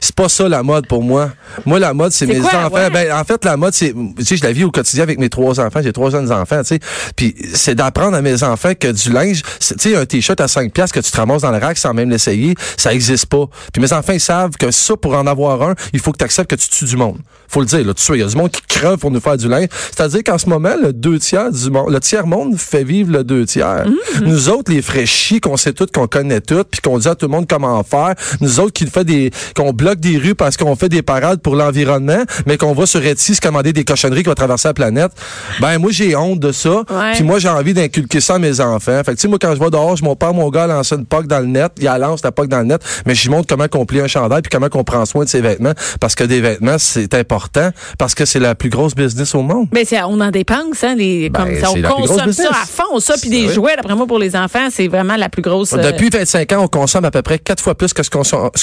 c'est 0.00 0.14
pas 0.14 0.28
ça 0.28 0.48
la 0.48 0.62
mode 0.62 0.86
pour 0.86 1.02
moi. 1.02 1.30
Moi, 1.66 1.78
la 1.78 1.92
mode, 1.94 2.12
c'est 2.12 2.26
mes 2.26 2.38
quoi, 2.38 2.50
enfants. 2.66 2.74
ouais? 2.74 2.90
Ben, 2.90 3.12
en 3.12 3.24
fait, 3.24 3.44
la 3.44 3.56
mode, 3.56 3.74
c'est, 3.74 3.94
tu 4.16 4.24
sais, 4.24 4.36
je 4.36 4.42
la 4.44 4.52
vis 4.52 4.64
au 4.64 4.70
quotidien 4.70 5.02
avec 5.02 5.18
mes 5.18 5.28
trois 5.28 5.60
enfants. 5.60 5.80
J'ai 5.82 5.92
trois 5.92 6.10
jeunes 6.10 6.30
enfants, 6.32 6.60
tu 6.60 6.66
sais. 6.68 6.80
Puis 7.16 7.34
c'est 7.54 7.74
d'apprendre 7.74 8.16
à 8.16 8.22
mes 8.22 8.42
enfants 8.42 8.72
que 8.78 8.88
du 8.88 9.10
linge, 9.10 9.42
tu 9.60 9.74
sais, 9.78 9.96
un 9.96 10.06
t-shirt 10.06 10.40
à 10.40 10.48
5 10.48 10.72
piastres 10.72 10.94
que 10.94 11.00
tu 11.00 11.10
te 11.10 11.16
ramasses 11.16 11.42
dans 11.42 11.50
le 11.50 11.58
rack 11.58 11.78
sans 11.78 11.94
même 11.94 12.10
l'essayer, 12.10 12.54
ça 12.76 12.92
existe 12.92 13.26
pas. 13.26 13.46
Puis 13.72 13.80
mes 13.82 13.92
enfants, 13.92 14.12
ils 14.12 14.20
savent 14.20 14.56
que 14.58 14.70
ça, 14.70 14.96
pour 14.96 15.14
en 15.14 15.26
avoir 15.26 15.62
un, 15.62 15.74
il 15.92 16.00
faut 16.00 16.12
que 16.12 16.18
tu 16.18 16.24
acceptes 16.24 16.50
que 16.50 16.56
tu 16.56 16.68
tues 16.68 16.84
du 16.84 16.96
monde. 16.96 17.18
Faut 17.48 17.60
le 17.60 17.66
dire, 17.66 17.84
là, 17.84 17.94
tu 17.94 18.02
sais, 18.02 18.12
il 18.14 18.20
y 18.20 18.22
a 18.22 18.26
du 18.26 18.36
monde 18.36 18.50
qui 18.50 18.62
creve 18.68 18.98
pour 18.98 19.10
nous 19.10 19.19
faire 19.20 19.36
du 19.36 19.48
linge. 19.48 19.68
C'est-à-dire 19.94 20.24
qu'en 20.24 20.38
ce 20.38 20.48
moment, 20.48 20.74
le 20.80 20.92
deux 20.92 21.18
tiers 21.18 21.50
du 21.50 21.70
monde, 21.70 21.90
le 21.90 22.00
tiers 22.00 22.26
monde 22.26 22.58
fait 22.58 22.84
vivre 22.84 23.12
le 23.12 23.24
deux 23.24 23.46
tiers. 23.46 23.86
Mm-hmm. 23.86 24.24
Nous 24.24 24.48
autres, 24.48 24.72
les 24.72 24.82
fraîchis 24.82 25.40
qu'on 25.40 25.56
sait 25.56 25.72
tout, 25.72 25.86
qu'on 25.92 26.06
connaît 26.06 26.40
tout, 26.40 26.64
puis 26.70 26.80
qu'on 26.80 26.98
dit 26.98 27.08
à 27.08 27.14
tout 27.14 27.26
le 27.26 27.32
monde 27.32 27.46
comment 27.48 27.82
faire. 27.82 28.14
Nous 28.40 28.60
autres 28.60 28.72
qui 28.72 28.86
fait 28.86 29.04
des, 29.04 29.30
qu'on 29.54 29.72
bloque 29.72 30.00
des 30.00 30.18
rues 30.18 30.34
parce 30.34 30.56
qu'on 30.56 30.76
fait 30.76 30.88
des 30.88 31.02
parades 31.02 31.40
pour 31.40 31.56
l'environnement, 31.56 32.22
mais 32.46 32.56
qu'on 32.56 32.72
va 32.72 32.86
sur 32.86 33.04
Etsy 33.04 33.34
se 33.34 33.40
commander 33.40 33.72
des 33.72 33.84
cochonneries 33.84 34.22
qui 34.22 34.28
vont 34.28 34.34
traverser 34.34 34.68
la 34.68 34.74
planète. 34.74 35.12
Ben, 35.60 35.78
moi, 35.78 35.90
j'ai 35.92 36.16
honte 36.16 36.40
de 36.40 36.52
ça. 36.52 36.84
Puis 37.14 37.24
moi, 37.24 37.38
j'ai 37.38 37.48
envie 37.48 37.74
d'inculquer 37.74 38.20
ça 38.20 38.34
à 38.34 38.38
mes 38.38 38.60
enfants. 38.60 39.00
Fait 39.04 39.12
que, 39.12 39.16
tu 39.16 39.22
sais, 39.22 39.28
moi, 39.28 39.38
quand 39.40 39.54
je 39.54 39.60
vais 39.60 39.70
dehors, 39.70 39.96
je 39.96 40.04
mon 40.04 40.16
père, 40.16 40.34
mon 40.34 40.48
gars, 40.50 40.66
lance 40.66 40.92
une 40.92 41.06
poque 41.06 41.26
dans 41.26 41.40
le 41.40 41.46
net. 41.46 41.72
Il 41.78 41.88
a 41.88 41.98
lance 41.98 42.22
la 42.22 42.32
poque 42.32 42.48
dans 42.48 42.60
le 42.60 42.64
net. 42.64 42.82
Mais 43.06 43.14
je 43.14 43.22
lui 43.22 43.30
montre 43.30 43.46
comment 43.48 43.68
qu'on 43.68 43.86
plie 43.86 44.00
un 44.00 44.06
chandail 44.06 44.42
puis 44.42 44.50
comment 44.50 44.68
qu'on 44.68 44.84
prend 44.84 45.04
soin 45.04 45.24
de 45.24 45.28
ses 45.28 45.40
vêtements. 45.40 45.72
Parce 46.00 46.14
que 46.14 46.24
des 46.24 46.40
vêtements, 46.40 46.78
c'est 46.78 47.14
important. 47.14 47.70
Parce 47.98 48.14
que 48.14 48.24
c'est 48.24 48.40
la 48.40 48.54
plus 48.54 48.70
grosse 48.70 48.94
business 48.94 49.09
au 49.34 49.42
monde. 49.42 49.68
Mais 49.72 49.84
c'est, 49.84 50.00
on 50.02 50.20
en 50.20 50.30
dépense, 50.30 50.82
hein, 50.82 50.94
les, 50.96 51.30
Ben, 51.30 51.44
comme 51.44 51.54
ça, 51.60 51.70
on 51.72 52.06
consomme 52.06 52.32
ça 52.32 52.48
à 52.50 52.66
fond, 52.66 52.98
ça, 53.00 53.14
puis 53.20 53.30
des 53.30 53.46
Oui. 53.46 53.52
jouets, 53.54 53.76
d'après 53.76 53.94
moi, 53.94 54.06
pour 54.06 54.18
les 54.18 54.36
enfants, 54.36 54.68
c'est 54.70 54.88
vraiment 54.88 55.16
la 55.16 55.28
plus 55.28 55.42
grosse. 55.42 55.72
euh, 55.72 55.78
Depuis 55.92 56.08
25 56.10 56.52
ans, 56.52 56.62
on 56.64 56.68
consomme 56.68 57.04
à 57.04 57.10
peu 57.10 57.22
près 57.22 57.38
quatre 57.38 57.62
fois 57.62 57.74
plus 57.74 57.92
que 57.92 58.02
ce 58.02 58.10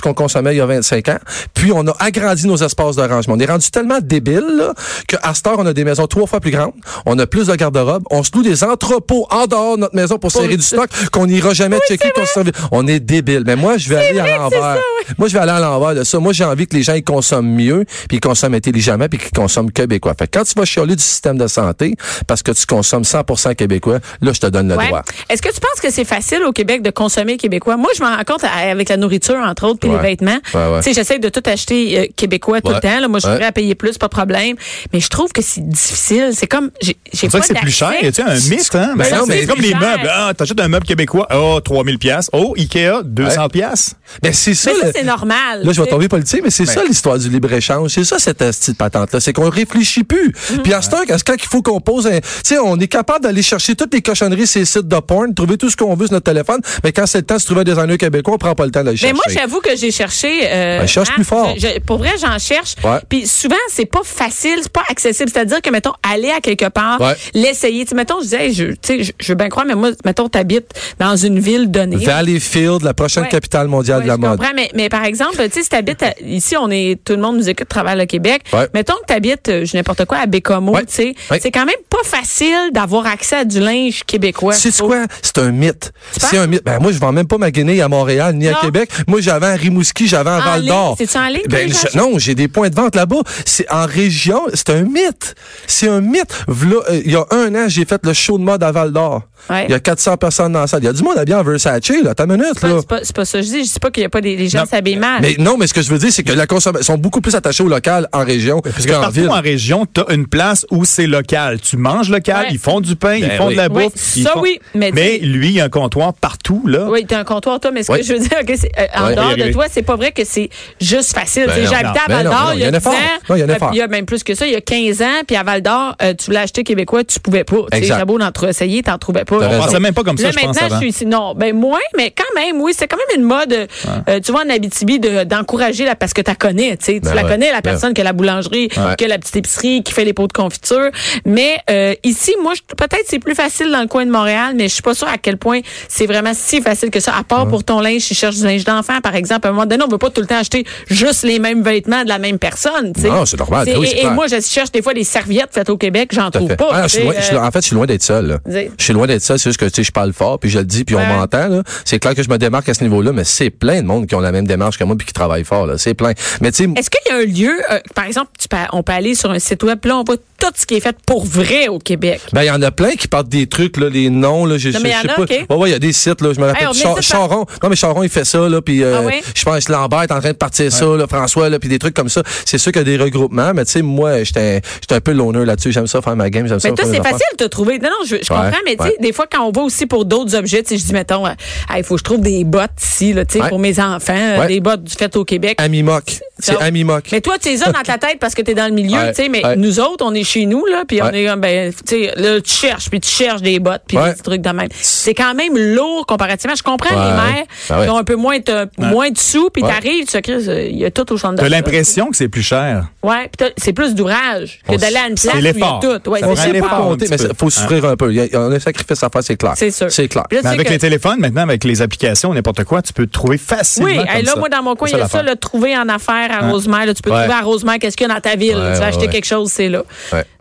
qu'on 0.02 0.14
consommait 0.14 0.54
il 0.56 0.58
y 0.58 0.62
a 0.62 0.66
25 0.66 1.10
ans. 1.10 1.18
Puis 1.54 1.72
on 1.72 1.86
a 1.88 1.96
agrandi 2.00 2.48
nos 2.48 2.58
espaces 2.58 2.96
de 2.96 3.02
rangement. 3.04 3.36
On 3.36 3.40
est 3.40 3.46
rendu 3.46 3.70
tellement 3.72 4.00
débile 4.02 4.72
qu'à 5.08 5.34
cette 5.34 5.48
heure, 5.48 5.58
on 5.60 5.66
a 5.66 5.74
des 5.74 5.84
maisons 5.84 6.08
trois 6.08 6.28
fois 6.28 6.40
plus 6.40 6.52
grandes. 6.52 6.74
On 7.06 7.18
a 7.20 7.26
plus 7.28 7.48
de 7.48 7.56
garde-robe. 7.56 8.04
On 8.12 8.24
se 8.24 8.32
loue 8.34 8.44
des 8.44 8.64
entrepôts 8.64 9.28
en 9.32 9.46
dehors 9.46 9.76
de 9.76 9.82
notre 9.82 9.96
maison 9.96 10.18
pour 10.18 10.32
serrer 10.32 10.56
du 10.58 10.64
stock 10.64 10.88
qu'on 11.12 11.28
n'ira 11.28 11.54
jamais 11.54 11.80
checker. 11.88 12.12
qu'on 12.12 12.26
se 12.26 12.34
serve- 12.34 12.52
On 12.72 12.88
est 12.88 13.00
débile. 13.00 13.44
Mais 13.46 13.56
moi, 13.56 13.78
je 13.78 13.90
vais 13.90 13.98
aller 13.98 14.20
à 14.20 14.38
l'envers. 14.38 14.78
Moi, 15.18 15.28
je 15.28 15.34
vais 15.34 15.40
aller 15.40 15.52
à 15.52 15.60
l'envers 15.60 15.96
de 15.96 16.04
ça. 16.04 16.20
Moi, 16.20 16.34
j'ai 16.34 16.44
envie 16.44 16.68
que 16.68 16.76
les 16.76 16.84
gens 16.84 16.94
ils 16.94 17.04
consomment 17.04 17.50
mieux, 17.54 17.86
puis 18.08 18.18
ils 18.18 18.20
consomment 18.20 18.56
intelligemment, 18.56 19.08
puis 19.10 19.20
qu'ils 19.20 19.32
consomment 19.32 19.72
québécois. 19.72 20.14
Fait 20.18 20.28
quand 20.38 20.44
tu 20.44 20.54
vas 20.56 20.66
chialer 20.66 20.96
du 20.96 21.02
système 21.04 21.38
de 21.38 21.48
santé 21.48 21.96
parce 22.28 22.44
que 22.44 22.52
tu 22.52 22.66
consommes 22.68 23.04
100% 23.04 23.56
québécois, 23.56 24.00
là, 24.22 24.32
je 24.34 24.40
te 24.40 24.46
donne 24.48 24.68
le 24.70 24.76
Ouais. 24.78 24.88
droit. 24.88 25.02
Est-ce 25.30 25.42
que 25.42 25.50
tu 25.54 25.60
penses 25.60 25.80
que 25.82 25.90
c'est 25.92 26.06
facile 26.06 26.44
au 26.44 26.52
Québec 26.52 26.84
de 26.84 26.92
consommer 26.92 27.38
québécois? 27.38 27.76
Moi, 27.78 27.90
je 27.98 28.04
m'en 28.04 28.16
rends 28.16 28.24
compte 28.24 28.44
avec 28.44 28.90
la 28.90 28.98
nourriture, 28.98 29.38
entre 29.38 29.66
autres, 29.68 29.80
puis 29.80 29.90
Ouais. 29.90 29.96
les 29.98 30.02
vêtements. 30.10 30.38
Ouais, 30.54 30.68
ouais. 30.74 30.78
Tu 30.82 30.90
sais, 30.90 30.94
j'essaie 30.94 31.18
de 31.20 31.30
tout 31.30 31.42
acheter 31.46 32.00
euh, 32.00 32.06
québécois 32.16 32.62
tout 32.62 32.72
le 32.72 32.80
temps. 32.80 33.00
Là. 33.00 33.08
Moi, 33.08 33.20
je 33.20 33.28
suis 33.28 33.36
prêt 33.36 33.46
à 33.46 33.52
payer 33.52 33.74
plus, 33.76 33.98
pas 33.98 34.08
de 34.08 34.12
problème. 34.12 34.56
Mais 34.94 35.00
je 35.00 35.08
trouve 35.10 35.32
que 35.32 35.42
c'est 35.42 35.68
difficile. 35.68 36.32
C'est 36.34 36.48
comme, 36.48 36.70
j'ai 36.82 36.94
pas 37.30 37.40
que 37.40 37.46
c'est 37.48 37.54
plus 37.56 37.72
cher. 37.72 37.94
Y 38.02 38.08
a-tu 38.08 38.22
un 38.22 38.34
mythe, 38.36 38.76
hein? 38.76 38.94
Ben 38.96 39.16
non, 39.16 39.26
mais 39.28 39.42
c'est 39.42 39.48
comme 39.48 39.60
les 39.62 39.70
cher. 39.72 39.80
meubles. 39.80 40.10
Ah, 40.12 40.34
t'achètes 40.38 40.60
un 40.60 40.68
meuble 40.68 40.86
québécois. 40.86 41.28
Oh, 41.34 41.60
3000 41.64 41.98
pièces. 41.98 42.30
Oh, 42.34 42.54
Ikea, 42.58 43.02
200 43.04 43.50
pièces. 43.50 43.96
Ben, 44.22 44.32
c'est 44.34 44.54
ça. 44.54 44.72
Le- 44.72 44.92
c'est 44.94 45.04
normal. 45.04 45.64
Là, 45.64 45.72
je 45.72 45.82
vais 45.82 45.90
tomber 45.90 46.08
politique, 46.08 46.42
mais 46.44 46.52
c'est 46.52 46.66
Ben. 46.66 46.74
ça 46.74 46.84
l'histoire 46.84 47.18
du 47.18 47.30
libre-échange. 47.30 47.92
C'est 47.92 48.04
ça, 48.04 48.20
cette 48.20 48.38
petite 48.38 48.78
patente-là. 48.78 49.20
C'est 49.20 49.34
qu'on 49.34 49.50
réfléchit 49.50 50.04
plus. 50.04 50.27
Mhm. 50.28 50.64
Puis 50.64 50.74
à 50.74 50.82
ce 50.82 50.90
temps, 50.90 50.98
quand 51.08 51.36
il 51.38 51.48
faut 51.48 51.62
qu'on 51.62 51.80
pose 51.82 52.08
un... 52.08 52.20
Tu 52.20 52.28
sais, 52.44 52.58
on 52.60 52.78
est 52.80 52.88
capable 52.88 53.24
d'aller 53.24 53.42
chercher 53.42 53.76
toutes 53.76 53.94
les 53.94 54.02
cochonneries 54.02 54.48
sur 54.48 54.60
les 54.60 54.66
sites 54.66 54.88
de 54.88 55.00
porn, 55.00 55.34
trouver 55.34 55.58
tout 55.58 55.70
ce 55.70 55.76
qu'on 55.78 55.96
veut 55.96 56.08
sur 56.08 56.14
notre 56.14 56.26
téléphone, 56.32 56.60
mais 56.84 56.92
quand 56.92 57.06
c'est 57.06 57.20
le 57.20 57.26
temps 57.26 57.36
de 57.36 57.40
se 57.42 57.46
trouver 57.46 57.62
un 57.62 57.64
designer 57.66 57.98
québécois, 57.98 58.36
on 58.36 58.38
prend 58.38 58.56
pas 58.56 58.66
le 58.66 58.72
temps 58.72 58.80
d'aller 58.84 58.92
Mais 58.92 58.98
chercher. 58.98 59.14
moi, 59.14 59.24
j'avoue 59.30 59.60
que 59.62 59.76
j'ai 59.76 59.92
cherché. 59.92 60.42
Euh, 60.46 60.80
Ben, 60.80 60.88
cherche 60.88 61.10
hein, 61.10 61.14
plus 61.16 61.24
fort. 61.24 61.54
je- 61.58 61.62
je- 61.68 61.80
pour 61.82 61.98
vrai, 61.98 62.12
j'en 62.22 62.38
cherche. 62.40 62.76
Ouais. 62.84 63.00
Puis 63.10 63.28
souvent, 63.28 63.56
c'est 63.70 63.86
pas 63.86 64.02
facile, 64.04 64.60
c'est 64.62 64.72
pas 64.72 64.84
accessible. 64.90 65.30
C'est-à-dire 65.34 65.62
que, 65.62 65.70
mettons, 65.70 65.94
aller 66.10 66.30
à 66.30 66.40
quelque 66.42 66.70
part, 66.70 67.00
Ouais. 67.02 67.16
l'essayer. 67.34 67.84
Tu 67.86 67.90
sais, 67.90 67.96
mettons, 67.96 68.18
je 68.20 68.24
disais, 68.24 68.52
je, 68.54 68.66
tu 68.66 68.78
sais, 68.84 69.14
je, 69.20 69.28
veux 69.28 69.36
bien 69.36 69.50
croire, 69.50 69.66
mais 69.66 69.76
moi, 69.76 69.92
mettons, 70.06 70.30
t'habites 70.30 70.68
dans 71.00 71.16
une 71.16 71.40
ville 71.40 71.70
donnée. 71.72 71.98
Valleyfield, 71.98 72.84
la 72.84 72.94
prochaine 72.94 73.24
Ouais. 73.24 73.30
capitale 73.30 73.68
mondiale 73.68 74.04
de 74.04 74.08
la 74.08 74.16
je 74.16 74.20
mode. 74.20 74.38
comprends, 74.38 74.54
mais, 74.56 74.70
mais 74.74 74.90
par 74.90 75.04
exemple, 75.06 75.38
tu 75.38 75.52
sais, 75.52 75.64
si 75.64 75.70
t'habites 75.70 76.04
à- 76.04 76.14
ici, 76.24 76.56
on 76.58 76.70
est, 76.70 77.00
tout 77.04 77.14
le 77.14 77.20
monde 77.22 77.38
nous 77.38 77.50
écoute 77.50 77.68
à 77.70 77.74
travers 77.74 77.96
le 77.96 78.06
Québec. 78.06 78.42
Mettons 78.74 78.94
que 78.96 79.06
t'habites, 79.08 79.50
euh, 79.50 79.66
je 79.66 79.76
n'importe 79.78 80.06
quoi, 80.06 80.17
à 80.18 80.26
Bécomo, 80.26 80.74
Ouais. 80.74 80.86
tu 80.86 80.94
sais. 80.94 81.16
Ouais. 81.32 81.40
C'est 81.42 81.52
quand 81.52 81.66
même 81.66 81.76
pas 81.90 82.04
facile 82.04 82.70
d'avoir 82.74 83.06
accès 83.06 83.38
à 83.38 83.46
du 83.46 83.60
linge 83.60 84.04
québécois. 84.06 84.54
C'est 84.54 84.76
quoi? 84.78 85.06
C'est 85.22 85.38
un 85.40 85.52
mythe. 85.52 85.92
C'est 86.18 86.38
un 86.38 86.48
mythe. 86.48 86.64
Ben, 86.66 86.80
moi, 86.80 86.92
je 86.92 87.00
vends 87.00 87.12
même 87.12 87.28
pas 87.28 87.38
ma 87.38 87.52
Guinée 87.52 87.82
à 87.82 87.88
Montréal 87.88 88.36
ni 88.36 88.48
à. 88.48 88.54
Québec. 88.56 88.90
Moi, 89.08 89.22
j'avais 89.22 89.46
à 89.48 89.54
Rimouski, 89.54 90.08
j'avais 90.08 90.30
à 90.32 90.40
Val 90.40 90.66
d'Or. 90.66 90.96
C'est-tu 90.98 91.18
en 91.18 91.28
ligne, 91.28 91.44
Ben, 91.48 91.70
je- 91.72 91.98
non, 91.98 92.18
j'ai 92.18 92.34
des 92.36 92.48
points 92.48 92.70
de 92.70 92.76
vente 92.76 92.96
là-bas. 92.96 93.22
C'est 93.46 93.72
en 93.72 93.86
région. 93.86 94.42
C'est 94.54 94.70
un 94.72 94.82
mythe. 94.82 95.36
C'est 95.68 95.88
un 95.88 96.02
mythe. 96.02 96.34
V'là, 96.48 96.78
euh, 96.90 97.02
il 97.06 97.12
y 97.12 97.16
a 97.16 97.26
un 97.32 97.54
an, 97.56 97.66
j'ai 97.68 97.86
fait 97.86 98.02
le 98.04 98.14
show 98.14 98.38
de 98.38 98.44
mode 98.44 98.64
à 98.64 98.72
Val 98.72 98.92
d'Or. 98.92 99.22
Ouais. 99.50 99.66
Il 99.68 99.72
y 99.72 99.74
a 99.74 99.80
400 99.80 100.18
personnes 100.18 100.52
dans 100.54 100.62
la 100.62 100.68
salle. 100.68 100.82
Il 100.84 100.86
y 100.86 100.90
a 100.90 100.94
du 100.94 101.04
monde 101.04 101.18
habillé 101.18 101.36
en 101.36 101.44
Versace, 101.44 101.90
là. 102.04 102.14
T'as 102.16 102.26
une 102.26 102.32
minute, 102.34 102.48
C'est 102.56 102.62
pas- 102.62 102.68
là. 102.68 102.76
C'est 102.80 102.88
pas, 102.88 103.00
c'est 103.04 103.16
pas 103.16 103.26
ça 103.26 103.40
que 103.40 103.46
je 103.46 103.50
dis. 103.52 103.66
Je 103.66 103.74
dis 103.74 103.80
pas 103.80 103.92
qu'il 103.92 104.04
y 104.04 104.06
a 104.06 104.10
pas 104.10 104.22
des 104.22 104.36
les 104.36 104.50
gens 104.50 104.66
s'habillent 104.66 104.98
mal. 104.98 105.22
Mais 105.22 105.36
non, 105.40 105.58
mais 105.58 105.68
ce 105.68 105.74
que 105.74 105.82
je 105.82 105.90
veux 105.90 105.98
dire, 105.98 106.12
c'est 106.12 106.24
que 106.24 106.34
la 106.34 106.48
consommation 106.48 106.94
sont 106.94 106.98
beaucoup 107.00 107.22
plus 107.22 107.36
attachés 107.36 107.64
au 107.64 107.68
local 107.68 108.08
en 108.14 108.24
région 108.24 108.62
Parce 108.62 108.86
que 108.86 108.92
qu'en 108.92 109.00
partout 109.02 109.16
ville. 109.22 109.30
en 109.30 109.42
région, 109.42 109.86
t'as 109.86 110.06
une 110.14 110.28
place 110.28 110.66
où 110.72 110.86
c'est 110.86 111.08
local. 111.08 111.60
Tu 111.62 111.78
manges 111.78 112.10
local, 112.10 112.46
Ouais. 112.46 112.52
ils 112.52 112.60
font 112.60 112.82
du 112.82 112.96
pain, 112.96 113.20
Ben 113.20 113.30
ils 113.32 113.38
font 113.38 113.48
oui. 113.48 113.54
de 113.54 113.58
la 113.58 113.68
Oui, 113.70 113.84
bouffe. 113.86 113.94
ils 114.16 114.24
ça 114.24 114.32
font- 114.32 114.42
oui, 114.42 114.60
mais 114.76 114.92
Mais 114.94 115.18
lui, 115.20 115.48
il 115.50 115.54
y 115.56 115.62
a 115.62 115.66
un 115.66 115.70
comptoir 115.70 116.14
partout, 116.14 116.64
là. 116.68 116.88
Oui, 116.90 117.06
t'as 117.08 117.20
un 117.20 117.24
comptoir, 117.24 117.60
toi, 117.60 117.72
mais 117.72 117.84
ce 117.84 117.92
Ouais. 117.92 118.00
que 118.00 118.06
je 118.06 118.14
veux 118.14 118.20
dire, 118.20 118.38
ok, 118.42 118.54
c'est, 118.60 118.72
euh, 118.80 118.86
en 118.96 119.12
dehors 119.12 119.36
de 119.36 119.52
toi, 119.52 119.66
c'est 119.72 119.82
pas 119.84 119.96
vrai 119.96 120.12
que 120.12 120.24
c'est 120.26 120.50
juste 120.82 121.14
facile. 121.14 121.46
Ben 121.48 121.56
j'ai 121.68 121.76
habité 121.76 122.00
à. 122.00 122.08
Val 122.08 122.24
Ben 122.24 122.24
non, 122.24 122.30
d'Or 122.32 122.52
il 122.54 122.60
y 122.60 122.64
a 122.64 122.66
a 122.66 122.70
un 122.70 122.72
10 122.80 122.88
ans. 122.88 122.92
il 122.92 123.38
y 123.38 123.42
a 123.42 123.46
euh. 123.46 123.58
Il 123.74 123.78
y 123.78 123.82
a 123.82 123.88
même 123.88 124.06
plus 124.06 124.24
que 124.24 124.36
ça, 124.36 124.46
il 124.46 124.54
y 124.54 124.56
a 124.56 124.62
15 124.62 125.02
ans, 125.02 125.22
puis 125.26 125.36
à 125.36 125.44
Val 125.44 125.62
d'Or, 125.62 125.96
euh, 126.02 126.14
tu 126.18 126.26
voulais 126.28 126.40
acheter 126.40 126.64
québécois, 126.64 127.04
tu 127.04 127.20
pouvais 127.20 127.44
pas. 127.44 127.58
J'avais 127.82 128.06
beau 128.06 128.18
d'en 128.20 128.32
essayer, 128.48 128.82
t'en 128.84 128.98
trouvais 128.98 129.26
pas. 129.28 129.38
On 129.38 129.60
pensait 129.62 129.80
même 129.80 129.94
pas 129.94 130.04
comme 130.04 130.18
ça, 130.18 130.26
Là, 130.26 130.32
je 130.32 130.38
pense, 130.40 130.48
maintenant, 130.48 130.66
avant. 130.68 130.76
je 130.76 130.80
suis 130.82 130.90
ici. 130.90 131.06
Non, 131.06 131.34
ben 131.36 131.56
moins, 131.56 131.80
mais 131.96 132.12
quand 132.12 132.40
même, 132.40 132.60
oui, 132.62 132.74
c'est 132.78 132.88
quand 132.88 132.98
même 132.98 133.20
une 133.22 133.28
mode, 133.28 133.54
euh, 133.54 133.68
euh, 134.10 134.20
tu 134.20 134.32
vois, 134.32 134.42
en 134.46 134.50
Abitibi, 134.50 135.00
de- 135.00 135.24
d'encourager 135.24 135.86
la, 135.86 135.96
parce 135.96 136.14
que 136.14 136.22
tu 136.22 136.34
connais, 136.36 136.78
tu 136.78 136.86
sais, 136.86 136.94
tu 136.96 137.00
Ben 137.02 137.14
la 137.14 137.24
ouais. 137.24 137.30
connais, 137.30 137.48
la 137.52 137.62
Ben 137.62 137.72
personne 137.72 137.94
qui 137.94 138.02
a 138.02 138.04
la 138.04 138.14
boulangerie, 138.14 138.70
Ouais. 138.78 138.96
qui 138.98 139.06
a 139.06 139.08
la 139.08 139.18
petite 139.20 139.36
épicerie, 139.36 139.84
qui 139.84 139.94
fait 139.94 140.06
les 140.06 140.14
pots 140.14 140.28
de 140.28 140.34
confiture. 140.34 140.90
Mais 141.26 141.58
euh, 141.70 141.94
ici, 142.04 142.34
moi, 142.42 142.54
je- 142.56 142.62
peut-être 142.76 143.04
c'est 143.08 143.20
plus 143.20 143.36
facile 143.36 143.72
dans 143.72 143.82
le 143.82 143.88
coin 143.88 144.06
de 144.06 144.12
Montréal, 144.12 144.54
mais 144.56 144.68
je 144.68 144.74
suis 144.74 144.82
pas 144.82 144.94
sûre 144.96 145.08
à 145.08 145.18
quel 145.18 145.38
point 145.38 145.60
c'est 145.88 146.06
vraiment 146.06 146.32
si 146.34 146.62
facile 146.62 146.90
que 146.90 147.00
ça. 147.00 147.14
À 147.18 147.24
part 147.24 147.48
pour 147.48 147.64
ton 147.64 147.80
linge, 147.82 148.02
si 148.02 148.10
tu 148.10 148.16
cherches 148.16 148.36
du 148.38 148.44
linge 148.46 148.64
d'enfant, 148.64 149.00
par 149.02 149.16
exemple, 149.16 149.48
à 149.48 149.50
un 149.50 149.54
moment 149.54 149.66
donné, 149.66 149.84
on 149.84 149.88
veut 149.90 149.98
pas 149.98 150.10
tout 150.10 150.22
le 150.22 150.28
temps 150.28 150.38
acheter 150.40 150.66
juste 150.90 151.24
les 151.24 151.40
mêmes 151.40 151.62
vêtements 151.64 152.04
de 152.04 152.10
la 152.10 152.20
même 152.20 152.40
personne, 152.40 152.94
tu 152.94 153.02
sais. 153.02 153.10
Non, 153.10 153.26
c'est 153.26 153.38
normal. 153.38 153.68
Oui, 153.78 153.88
c'est 153.90 153.98
et, 153.98 154.06
et 154.06 154.10
moi, 154.10 154.28
je 154.28 154.40
cherche 154.42 154.72
des 154.72 154.82
fois 154.82 154.94
des 154.94 155.04
serviettes 155.04 155.50
faites 155.52 155.70
au 155.70 155.78
Québec, 155.78 156.10
j'en 156.14 156.32
trouve 156.32 156.48
fait. 156.50 156.56
pas. 156.56 156.70
Ah, 156.72 156.88
je 156.88 157.00
loin- 157.02 157.14
je 157.20 157.36
euh, 157.36 157.42
en 157.44 157.52
fait, 157.52 157.62
je 157.62 157.68
suis 157.68 157.76
loin 157.76 157.86
d'être 157.86 158.04
seul. 158.04 158.40
Je 158.48 158.84
suis 158.84 158.94
loin 158.94 159.08
d'être 159.08 159.17
ça, 159.22 159.38
c'est 159.38 159.50
juste 159.50 159.60
que 159.60 159.66
tu 159.66 159.76
sais, 159.76 159.84
je 159.84 159.92
parle 159.92 160.14
fort, 160.14 160.40
puis 160.40 160.50
je 160.50 160.60
le 160.60 160.66
dis, 160.66 160.84
puis 160.84 160.96
Ouais. 160.96 161.04
on 161.10 161.18
m'entend. 161.18 161.48
là. 161.48 161.64
C'est 161.86 162.00
clair 162.00 162.16
que 162.16 162.24
je 162.24 162.30
me 162.30 162.38
démarque 162.38 162.68
à 162.70 162.74
ce 162.74 162.84
niveau-là, 162.84 163.12
mais 163.12 163.24
c'est 163.24 163.50
plein 163.50 163.82
de 163.82 163.88
monde 163.88 164.08
qui 164.08 164.16
ont 164.16 164.20
la 164.20 164.32
même 164.32 164.48
démarche 164.48 164.78
que 164.78 164.84
moi 164.84 164.96
puis 164.98 165.06
qui 165.08 165.14
travaillent 165.14 165.44
fort. 165.44 165.66
là. 165.68 165.78
C'est 165.78 165.94
plein. 165.94 166.14
Mais 166.42 166.52
tu 166.52 166.64
sais, 166.66 166.70
Est-ce 166.76 166.90
qu'il 166.90 167.12
y 167.12 167.16
a 167.16 167.18
un 167.20 167.26
lieu, 167.26 167.60
euh, 167.72 167.80
par 167.96 168.06
exemple, 168.06 168.30
tu 168.40 168.48
peux- 168.48 168.58
on 168.74 168.84
peut 168.84 168.94
aller 168.94 169.16
sur 169.16 169.32
un 169.32 169.40
site 169.40 169.64
web, 169.64 169.80
là, 169.86 169.98
on 169.98 170.04
voit 170.04 170.18
tout 170.18 170.48
ce 170.56 170.66
qui 170.66 170.76
est 170.76 170.80
fait 170.80 170.96
pour 171.06 171.26
vrai 171.26 171.68
au 171.68 171.80
Québec? 171.80 172.22
Ben, 172.34 172.44
il 172.44 172.48
y 172.48 172.52
en 172.52 172.62
a 172.62 172.72
plein 172.72 172.92
qui 172.96 173.08
partent 173.08 173.30
des 173.30 173.48
trucs, 173.48 173.78
là, 173.78 173.90
les 173.90 174.10
noms, 174.10 174.46
là, 174.46 174.58
je, 174.58 174.70
Non, 174.70 174.80
mais 174.82 174.92
je 175.02 175.08
en 175.08 175.12
a, 175.12 175.16
pas. 175.16 175.22
Ouais, 175.24 175.56
ouais, 175.62 175.70
il 175.70 175.74
y 175.74 175.76
a 175.76 175.80
des 175.80 175.94
sites, 175.94 176.22
là, 176.22 176.34
je 176.34 176.40
me 176.40 176.46
rappelle. 176.48 176.68
Hey, 176.68 176.74
Char- 176.74 177.02
Charon, 177.02 177.46
non, 177.64 177.70
mais 177.70 177.76
Charon, 177.76 178.04
il 178.04 178.10
fait 178.10 178.26
ça, 178.26 178.48
là, 178.50 178.62
puis 178.62 178.84
euh, 178.84 179.02
Ah 179.08 179.12
je 179.34 179.44
pense 179.44 179.70
Lambert 179.70 180.04
est 180.04 180.12
en 180.12 180.20
train 180.20 180.32
de 180.32 180.38
partir 180.38 180.72
ça, 180.72 180.86
là, 180.86 181.06
François, 181.08 181.50
là, 181.50 181.60
puis 181.60 181.70
des 181.70 181.80
trucs 181.80 181.94
comme 181.96 182.10
ça. 182.10 182.22
C'est 182.46 182.58
sûr 182.58 182.72
qu'il 182.72 182.82
y 182.82 182.94
a 182.94 182.98
des 182.98 183.04
regroupements, 183.04 183.54
mais 183.54 183.66
tu 183.66 183.72
sais, 183.72 183.82
moi, 183.82 184.24
j'étais 184.24 184.58
un- 184.58 184.70
j'étais 184.82 184.96
un 184.96 185.02
peu 185.02 185.12
l'honneur 185.12 185.46
là-dessus. 185.46 185.72
J'aime 185.72 185.88
ça 185.88 186.02
faire 186.02 186.16
ma 186.16 186.30
game, 186.30 186.48
j'aime 186.48 186.60
ça 186.60 186.70
Mais 186.70 186.76
toi, 186.76 186.86
c'est 186.86 187.02
facile 187.04 187.20
de 187.38 187.44
te 187.44 187.50
trouver. 187.50 187.80
Non, 187.80 187.90
non, 187.90 188.06
je, 188.06 188.16
je 188.22 188.28
comprends, 188.28 188.52
mais 188.66 188.76
tu 188.76 188.84
sais. 188.84 188.96
Des 189.08 189.14
fois, 189.14 189.26
quand 189.32 189.44
on 189.46 189.52
va 189.52 189.62
aussi 189.62 189.86
pour 189.86 190.04
d'autres 190.06 190.36
objets, 190.36 190.62
tu 190.64 190.70
sais, 190.70 190.78
je 190.78 190.86
dis, 190.86 190.94
mettons, 190.94 191.26
euh, 191.26 191.32
il 191.78 191.84
faut 191.84 191.96
que 191.96 192.00
je 192.00 192.04
trouve 192.04 192.20
des 192.22 192.44
bottes 192.44 192.72
ici, 192.82 193.14
là, 193.14 193.24
tu 193.26 193.34
sais, 193.38 193.42
Ouais. 193.42 193.50
pour 193.50 193.60
mes 193.60 193.80
enfants, 193.80 194.14
euh, 194.18 194.40
Ouais. 194.42 194.48
des 194.48 194.60
bottes 194.60 194.82
faites 194.98 195.16
au 195.16 195.24
Québec. 195.24 195.56
Amimoc. 195.62 196.20
C'est 196.40 196.58
Amimoc. 196.62 197.06
Mais 197.12 197.22
toi, 197.22 197.38
tu 197.42 197.50
les 197.50 197.64
as 197.64 197.72
dans 197.72 197.82
ta 197.82 197.98
tête 197.98 198.18
parce 198.20 198.36
que 198.36 198.42
tu 198.42 198.52
es 198.52 198.54
dans 198.54 198.68
le 198.68 198.74
milieu, 198.74 198.98
Ouais, 199.00 199.14
tu 199.14 199.24
sais, 199.24 199.30
mais 199.30 199.44
ouais. 199.46 199.56
nous 199.56 199.80
autres, 199.80 200.06
on 200.06 200.14
est 200.14 200.24
chez 200.24 200.46
nous, 200.46 200.66
là, 200.66 200.84
puis 200.88 201.02
on 201.02 201.10
est 201.10 201.26
comme, 201.26 201.40
ben, 201.42 201.72
tu 201.74 201.80
sais, 202.06 202.14
là, 202.16 202.42
tu 202.42 202.52
cherches, 202.52 202.90
puis 202.90 203.00
tu 203.00 203.10
cherches 203.10 203.42
des 203.42 203.60
bottes, 203.60 203.82
puis 203.88 203.98
Ouais. 203.98 204.14
des 204.14 204.20
trucs 204.22 204.42
de 204.42 204.50
même. 204.50 204.68
C'est 204.82 205.14
quand 205.14 205.34
même 205.34 205.58
lourd 205.58 206.06
comparativement. 206.06 206.56
Je 206.56 206.64
comprends 206.64 206.90
Ouais. 206.96 207.06
les 207.06 207.12
mères 207.34 207.46
Ben 207.70 207.80
ouais. 207.80 207.86
qui 207.86 207.90
ont 207.92 207.98
un 207.98 208.04
peu 208.04 208.16
moins 208.16 208.38
de, 208.40 208.68
moins 208.78 209.10
de 209.10 209.18
sous, 209.18 209.50
puis 209.50 209.64
t'arrives, 209.64 210.06
tu 210.06 210.12
sais, 210.12 210.22
euh, 210.30 210.68
il 210.70 210.78
y 210.78 210.86
a 210.86 210.92
tout 210.92 211.12
au 211.12 211.18
champ 211.18 211.32
de 211.32 211.38
T'as 211.38 211.50
l'impression 211.50 212.10
que 212.12 212.18
c'est 212.18 212.30
plus 212.30 212.44
cher. 212.44 212.88
Ouais, 213.04 213.32
c'est 213.58 213.74
plus 213.74 213.96
d'ouvrage 213.96 214.60
que 214.70 214.76
d'aller 214.76 214.98
à 214.98 215.08
une 215.08 215.18
c'est 215.18 215.30
place 215.30 215.38
où 215.38 215.40
il 215.40 215.46
y 215.46 215.50
a 215.50 215.54
l'effort. 215.54 215.80
tout. 215.80 216.10
Ouais, 216.10 216.20
Ça 216.20 216.36
c'est 216.36 217.28
il 217.30 217.36
faut 217.38 217.50
souffrir 217.50 217.86
un 217.86 217.96
peu. 217.96 218.12
Il 218.12 218.16
y 218.18 218.20
a, 218.22 218.26
il 218.26 218.32
y 218.32 218.36
a 218.36 218.42
un 218.42 218.60
sacrifice 218.60 218.97
à 219.04 219.10
faire, 219.10 219.24
c'est 219.24 219.38
clair. 219.38 219.54
C'est 219.56 219.72
sûr. 219.72 219.92
C'est 219.92 220.08
clair. 220.08 220.26
Là, 220.32 220.40
Mais 220.44 220.50
avec 220.50 220.68
que- 220.68 220.74
les 220.74 220.80
téléphones, 220.80 221.20
maintenant, 221.20 221.44
avec 221.44 221.64
les 221.64 221.82
applications, 221.82 222.34
n'importe 222.34 222.64
quoi, 222.64 222.82
tu 222.82 222.94
peux 222.94 223.08
trouver 223.08 223.38
facilement. 223.38 223.90
Oui, 223.90 223.98
comme 223.98 224.06
là, 224.24 224.32
ça. 224.34 224.40
moi, 224.40 224.50
dans 224.50 224.64
mon 224.64 224.76
coin, 224.76 224.88
il 224.92 224.98
y 224.98 225.02
a 225.02 225.08
ça 225.08 225.22
le 225.24 225.36
trouver 225.36 225.78
en 225.78 225.88
affaires 225.90 226.30
à 226.32 226.50
Rosemère. 226.50 226.86
là, 226.86 226.94
tu 226.94 227.02
peux 227.02 227.12
Ouais. 227.12 227.20
trouver 227.24 227.34
à 227.38 227.42
Rosemère 227.42 227.80
qu'est-ce 227.80 227.96
qu'il 227.98 228.08
y 228.08 228.12
a 228.12 228.14
dans 228.14 228.20
ta 228.22 228.36
ville? 228.36 228.52
Tu 228.54 228.58
ouais, 228.80 228.82
acheter 228.84 229.08
quelque 229.08 229.26
chose, 229.26 229.52
c'est 229.52 229.70
là. 229.70 229.84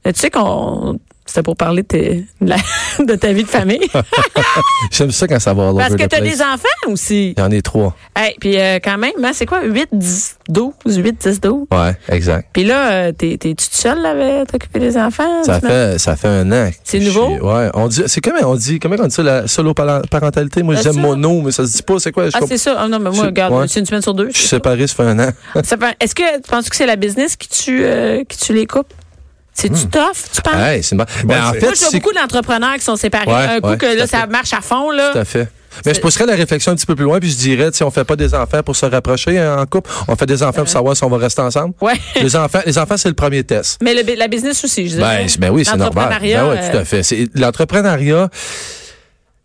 Tu 0.04 0.12
sais 0.14 0.30
qu'on. 0.30 0.98
C'était 1.36 1.44
pour 1.44 1.56
parler 1.56 1.82
de, 1.82 1.86
tes- 1.88 2.24
de 2.40 2.48
la- 2.48 2.56
de 3.04 3.14
ta 3.14 3.30
vie 3.34 3.42
de 3.44 3.48
famille. 3.48 3.78
J'aime 4.90 5.10
ça 5.10 5.26
quand 5.28 5.38
ça 5.38 5.52
va 5.52 5.70
Parce 5.74 5.90
que 5.94 6.04
t'as 6.04 6.16
place. 6.20 6.22
des 6.22 6.40
enfants 6.40 6.90
aussi. 6.92 7.34
Il 7.36 7.38
y 7.38 7.42
en 7.42 7.50
a 7.52 7.60
trois. 7.60 7.94
Hey, 8.16 8.34
puis 8.40 8.58
euh, 8.58 8.78
quand 8.82 8.96
même, 8.96 9.12
hein, 9.22 9.32
c'est 9.34 9.44
quoi? 9.44 9.62
8, 9.62 9.88
10, 9.92 10.38
12, 10.48 10.72
8, 10.86 11.20
10, 11.28 11.40
12. 11.42 11.64
Ouais, 11.70 11.94
exact. 12.08 12.48
Puis 12.54 12.64
là, 12.64 12.90
euh, 12.90 13.12
t'es, 13.12 13.36
t'es 13.36 13.50
toute 13.50 13.70
seule 13.70 14.00
là, 14.00 14.12
avec 14.12 14.48
t'occuper 14.50 14.78
des 14.78 14.96
enfants? 14.96 15.44
Ça 15.44 15.60
tu 15.60 15.66
fait, 15.66 15.98
ça? 15.98 16.16
fait 16.16 16.28
un 16.28 16.50
an. 16.52 16.70
C'est 16.82 17.00
nouveau? 17.00 17.26
suis- 17.32 17.40
Ouais, 17.40 17.68
on 17.74 17.88
dit, 17.88 18.02
c'est 18.06 18.22
comment 18.22 18.50
on 18.50 18.54
dit, 18.54 18.78
comment 18.80 18.96
on 18.98 19.06
dit 19.06 19.14
ça, 19.14 19.22
la 19.22 19.46
solo 19.46 19.74
parentalité? 19.74 20.62
Moi, 20.62 20.76
ça. 20.78 20.90
mono, 20.94 21.42
mais 21.42 21.52
ça 21.52 21.66
se 21.66 21.76
dit 21.76 21.82
pas, 21.82 21.98
c'est 21.98 22.12
quoi? 22.12 22.30
Je 22.30 22.32
Ah, 22.34 22.40
c'est 22.48 22.56
ça. 22.56 22.76
Ah 22.78 22.88
non, 22.88 22.98
mais 22.98 23.10
moi, 23.10 23.26
regarde, 23.26 23.52
ouais. 23.52 23.68
c'est 23.68 23.80
une 23.80 23.84
semaine 23.86 24.00
sur 24.00 24.14
deux. 24.14 24.30
je 24.32 24.38
suis 24.38 24.48
séparé, 24.48 24.86
ça 24.86 24.94
fait 24.94 25.02
un 25.02 25.18
an. 25.18 25.30
Est-ce 26.00 26.14
que 26.14 26.36
tu 26.36 26.48
penses 26.50 26.70
que 26.70 26.76
c'est 26.76 26.86
la 26.86 26.96
business 26.96 27.36
qui 27.36 27.48
tue, 27.50 27.84
euh, 27.84 28.24
qui 28.26 28.38
tue 28.38 28.54
les 28.54 28.66
couples? 28.66 28.94
C'est-tu 29.56 29.86
tough, 29.86 30.30
tu 30.34 30.42
penses? 30.42 30.54
Hey, 30.54 30.82
c'est 30.82 30.94
bon. 30.96 31.04
Ben, 31.24 31.42
en 31.42 31.52
c'est- 31.52 31.60
fait, 31.60 31.66
Moi, 31.66 31.74
je 31.74 31.80
vois 31.80 31.88
c'est 31.90 31.96
beaucoup 32.00 32.12
d'entrepreneurs 32.12 32.74
qui 32.74 32.82
sont 32.84 32.96
séparés. 32.96 33.26
Ouais, 33.26 33.56
un 33.56 33.60
coup 33.60 33.68
ouais, 33.70 33.76
que 33.78 33.90
tout 33.92 33.96
là, 33.96 34.02
à 34.04 34.06
ça 34.06 34.20
fait. 34.20 34.26
marche 34.26 34.52
à 34.52 34.60
fond, 34.60 34.90
là. 34.90 35.10
Tout 35.12 35.18
à 35.18 35.24
fait. 35.24 35.48
Mais 35.84 35.92
je 35.94 36.00
pousserais 36.00 36.24
la 36.26 36.34
réflexion 36.34 36.72
un 36.72 36.74
petit 36.74 36.86
peu 36.86 36.94
plus 36.94 37.04
loin, 37.04 37.18
puis 37.20 37.30
je 37.30 37.36
dirais, 37.36 37.68
si 37.72 37.82
on 37.82 37.90
fait 37.90 38.04
pas 38.04 38.16
des 38.16 38.32
enfants 38.34 38.62
pour 38.62 38.74
se 38.76 38.86
rapprocher 38.86 39.38
hein, 39.38 39.58
en 39.60 39.66
couple, 39.66 39.90
on 40.08 40.16
fait 40.16 40.24
des 40.26 40.42
enfants 40.42 40.60
pour 40.62 40.68
savoir 40.70 40.96
si 40.96 41.04
on 41.04 41.10
va 41.10 41.18
rester 41.18 41.42
ensemble. 41.42 41.74
Ouais. 41.82 41.92
Les 42.22 42.34
enfants, 42.34 42.60
les 42.64 42.78
enfants, 42.78 42.96
c'est 42.96 43.08
le 43.08 43.14
premier 43.14 43.44
test. 43.44 43.78
Mais 43.82 43.92
le- 43.94 44.14
la 44.14 44.28
business 44.28 44.64
aussi, 44.64 44.88
je 44.88 44.96
Ben, 44.96 45.00
dirais. 45.16 45.28
c'est- 45.28 45.38
ben 45.38 45.50
oui, 45.50 45.64
c'est 45.66 45.76
normal. 45.76 46.04
L'entrepreneuriat, 46.04 46.42
Ben 46.44 46.50
oui, 46.50 46.70
tout 46.70 46.76
euh, 46.76 46.80
à 46.80 46.84
fait. 46.86 47.02
C'est- 47.02 47.28
L'entrepreneuriat, 47.34 48.28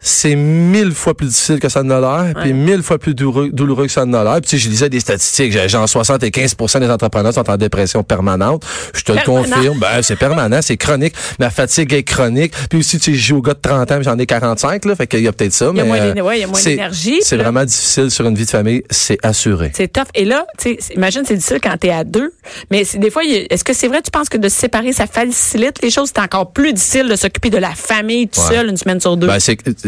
c'est 0.01 0.36
mille 0.36 0.91
fois 0.93 1.13
plus 1.13 1.27
difficile 1.27 1.60
que 1.60 1.70
ça 1.70 1.84
ne 1.84 1.89
l'a 1.89 2.00
l'air, 2.00 2.34
puis 2.41 2.53
mille 2.53 2.81
fois 2.81 2.98
plus 2.98 3.13
douloureux, 3.13 3.50
douloureux 3.51 3.86
que 3.86 3.91
ça 3.91 4.05
ne 4.05 4.12
l'a 4.13 4.24
l'air. 4.24 4.34
Puis 4.41 4.50
tu 4.50 4.50
sais, 4.50 4.58
je 4.65 4.70
lisais 4.70 4.89
des 4.89 5.00
statistiques, 5.00 5.51
j'ai- 5.51 5.70
genre 5.70 5.88
75 5.88 6.55
des 6.79 6.89
entrepreneurs 6.89 7.34
sont 7.34 7.50
en 7.50 7.58
dépression 7.58 8.03
permanente. 8.03 8.63
Je 8.93 9.03
te 9.03 9.12
le 9.12 9.20
confirme. 9.25 9.79
Ben, 9.79 10.01
c'est 10.01 10.15
permanent, 10.15 10.60
c'est 10.62 10.77
chronique. 10.77 11.13
Ma 11.39 11.50
fatigue 11.50 11.93
est 11.93 12.03
chronique. 12.03 12.53
Puis 12.70 12.79
aussi, 12.79 12.98
tu 13.00 13.12
sais, 13.12 13.17
je 13.17 13.27
joue 13.27 13.38
au 13.38 13.41
gars 13.41 13.53
de 13.53 13.60
30 13.62 13.91
ans, 13.91 14.00
j'en 14.01 14.17
ai 14.17 14.25
45, 14.25 14.86
là, 14.86 14.96
fait 14.96 15.08
qu'il 15.08 15.22
y 15.22 15.27
a 15.27 15.31
peut-être 15.31 15.53
ça. 15.53 15.70
Il 15.72 15.77
y 15.77 15.81
a 15.81 15.84
mais, 15.84 15.89
moins 15.89 15.98
euh, 16.00 16.22
ouais, 16.22 16.38
il 16.38 16.41
y 16.41 16.43
a 16.43 16.48
moins 16.48 16.60
c'est- 16.60 16.72
d'énergie, 16.72 17.20
C'est 17.22 17.38
vraiment 17.38 17.63
difficile 17.63 18.10
sur 18.12 18.25
une 18.27 18.36
vie 18.36 18.46
de 18.46 18.50
famille, 18.50 18.84
c'est 18.89 19.17
assuré. 19.24 19.72
C'est 19.75 19.91
tough. 19.91 20.05
Et 20.15 20.25
là, 20.25 20.46
tu 20.58 20.77
imagine, 20.96 21.22
c'est 21.25 21.36
difficile 21.36 21.60
quand 21.62 21.75
t'es 21.79 21.91
à 21.91 22.03
deux. 22.03 22.34
Mais 22.72 22.84
des 22.96 23.10
fois, 23.12 23.22
est-ce 23.24 23.63
que 23.63 23.74
c'est 23.74 23.88
vrai, 23.88 24.01
tu 24.01 24.12
penses 24.12 24.29
que 24.29 24.38
de 24.38 24.50
se 24.50 24.58
séparer, 24.58 24.93
ça 24.93 25.05
facilite 25.08 25.81
les 25.84 25.89
choses? 25.91 26.10
C'est 26.15 26.22
encore 26.22 26.51
plus 26.51 26.74
difficile 26.74 27.08
de 27.08 27.15
s'occuper 27.15 27.50
de 27.50 27.58
la 27.58 27.72
famille 27.75 28.27
tout 28.27 28.39
Ouais. 28.41 28.55
seul 28.55 28.70
une 28.70 28.77
semaine 28.77 29.00
sur 29.00 29.15
deux. 29.17 29.27
Ben, 29.27 29.39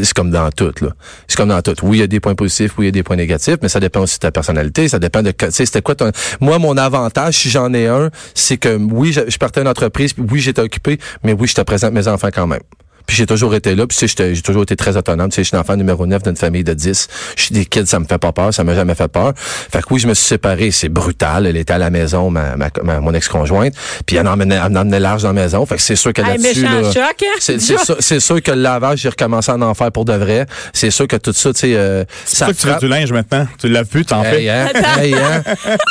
c'est 0.04 0.14
comme 0.14 0.32
dans 0.32 0.50
tout, 0.52 0.74
là. 0.82 0.90
C'est 1.28 1.38
comme 1.38 1.50
dans 1.50 1.62
tout. 1.62 1.76
Oui, 1.84 1.98
il 1.98 2.00
y 2.02 2.04
a 2.04 2.08
des 2.08 2.20
points 2.20 2.36
positifs, 2.36 2.74
oui, 2.78 2.86
il 2.86 2.88
y 2.88 2.90
a 2.90 2.92
des 2.92 3.04
points 3.04 3.16
négatifs, 3.16 3.58
mais 3.62 3.70
ça 3.70 3.80
dépend 3.80 4.02
aussi 4.02 4.16
de 4.16 4.20
ta 4.20 4.32
personnalité, 4.32 4.88
ça 4.88 5.00
dépend 5.00 5.22
de, 5.22 5.32
tu 5.32 5.46
sais, 5.52 5.66
c'était 5.66 5.82
quoi 5.82 5.96
ton, 5.96 6.12
moi, 6.40 6.60
mon 6.60 6.78
avantage, 6.78 7.38
si 7.38 7.50
j'en 7.50 7.74
ai 7.74 7.88
un, 7.88 8.10
c'est 8.34 8.58
que 8.58 8.76
oui, 8.76 9.14
je, 9.14 9.38
partais 9.38 9.62
d'une 9.62 9.70
entreprise, 9.70 10.14
puis 10.14 10.24
oui, 10.30 10.40
j'étais 10.40 10.62
occupé, 10.62 11.00
mais 11.24 11.34
oui, 11.34 11.48
je 11.48 11.56
te 11.56 11.62
présente 11.62 11.94
mes 11.94 12.08
enfants 12.08 12.30
quand 12.34 12.48
même. 12.48 12.62
Puis 13.06 13.18
j'ai 13.18 13.26
toujours 13.26 13.54
été 13.56 13.76
là, 13.76 13.86
puis 13.88 13.98
tu 13.98 14.02
sais, 14.02 14.08
j'étais- 14.08 14.34
j'ai 14.36 14.42
toujours 14.42 14.64
été 14.64 14.76
très 14.76 14.96
autonome. 14.98 15.30
Tu 15.30 15.36
sais, 15.36 15.44
je 15.44 15.50
suis 15.50 15.58
l'enfant 15.58 15.76
numéro 15.76 16.06
9 16.06 16.24
d'une 16.24 16.36
famille 16.38 16.64
de 16.64 16.74
10. 16.74 17.08
Je 17.36 17.42
suis 17.44 17.54
des 17.54 17.66
kids, 17.66 17.86
ça 17.86 18.00
me 18.00 18.06
fait 18.06 18.18
pas 18.18 18.32
peur, 18.32 18.54
ça 18.54 18.64
m'a 18.64 18.74
jamais 18.76 18.96
fait 18.96 19.08
peur. 19.08 19.34
Fait 19.36 19.80
que 19.80 19.86
oui, 19.92 20.00
je 20.00 20.08
me 20.08 20.14
suis 20.14 20.26
séparé, 20.26 20.72
c'est 20.72 20.90
brutal. 20.90 21.46
Elle 21.46 21.58
était 21.58 21.74
à 21.74 21.78
la 21.78 21.90
maison, 21.90 22.30
ma, 22.30 22.56
ma, 22.56 22.70
ma- 22.84 23.00
mon 23.00 23.14
ex-conjointe, 23.14 23.74
puis 24.06 24.16
elle 24.16 24.28
en 24.28 24.34
emmenait, 24.34 24.56
elle 24.56 24.62
en 24.78 24.82
emmenait 24.82 25.00
large 25.00 25.24
dans 25.24 25.30
la 25.30 25.34
maison. 25.42 25.66
Fait 25.66 25.76
que 25.76 25.82
c'est 25.82 25.96
sûr 25.96 26.14
que 26.14 26.22
là-dessus, 26.22 26.62
méchant 26.62 26.82
là, 26.82 26.92
choc, 26.92 27.24
hein? 27.24 27.36
c'est 27.40 27.60
sûr, 27.60 27.80
c'est 28.00 28.20
sûr 28.20 28.42
que 28.42 28.52
le 28.52 28.62
lavage, 28.62 29.00
j'ai 29.00 29.10
recommencé 29.10 29.52
à 29.52 29.56
en 29.58 29.74
faire 29.74 29.92
pour 29.92 30.06
de 30.06 30.14
vrai. 30.14 30.46
C'est 30.72 30.92
sûr 30.92 31.08
que 31.08 31.18
tout 31.18 31.34
ça, 31.34 31.54
tu 31.54 31.60
sais, 31.60 31.76
euh, 31.76 32.06
ça 32.26 32.46
ça 32.48 32.52
que 32.54 32.58
tu 32.58 32.68
fais 32.68 32.80
du 32.80 32.88
linge 32.88 33.12
maintenant. 33.12 33.48
Tu 33.60 33.68
l'as 33.68 33.84
plus, 33.84 34.06
t'en 34.06 34.24
fais. 34.24 34.44
Hey, 34.44 34.50
hein? 34.50 34.68
Hey, 34.98 35.14
hein? 35.14 35.44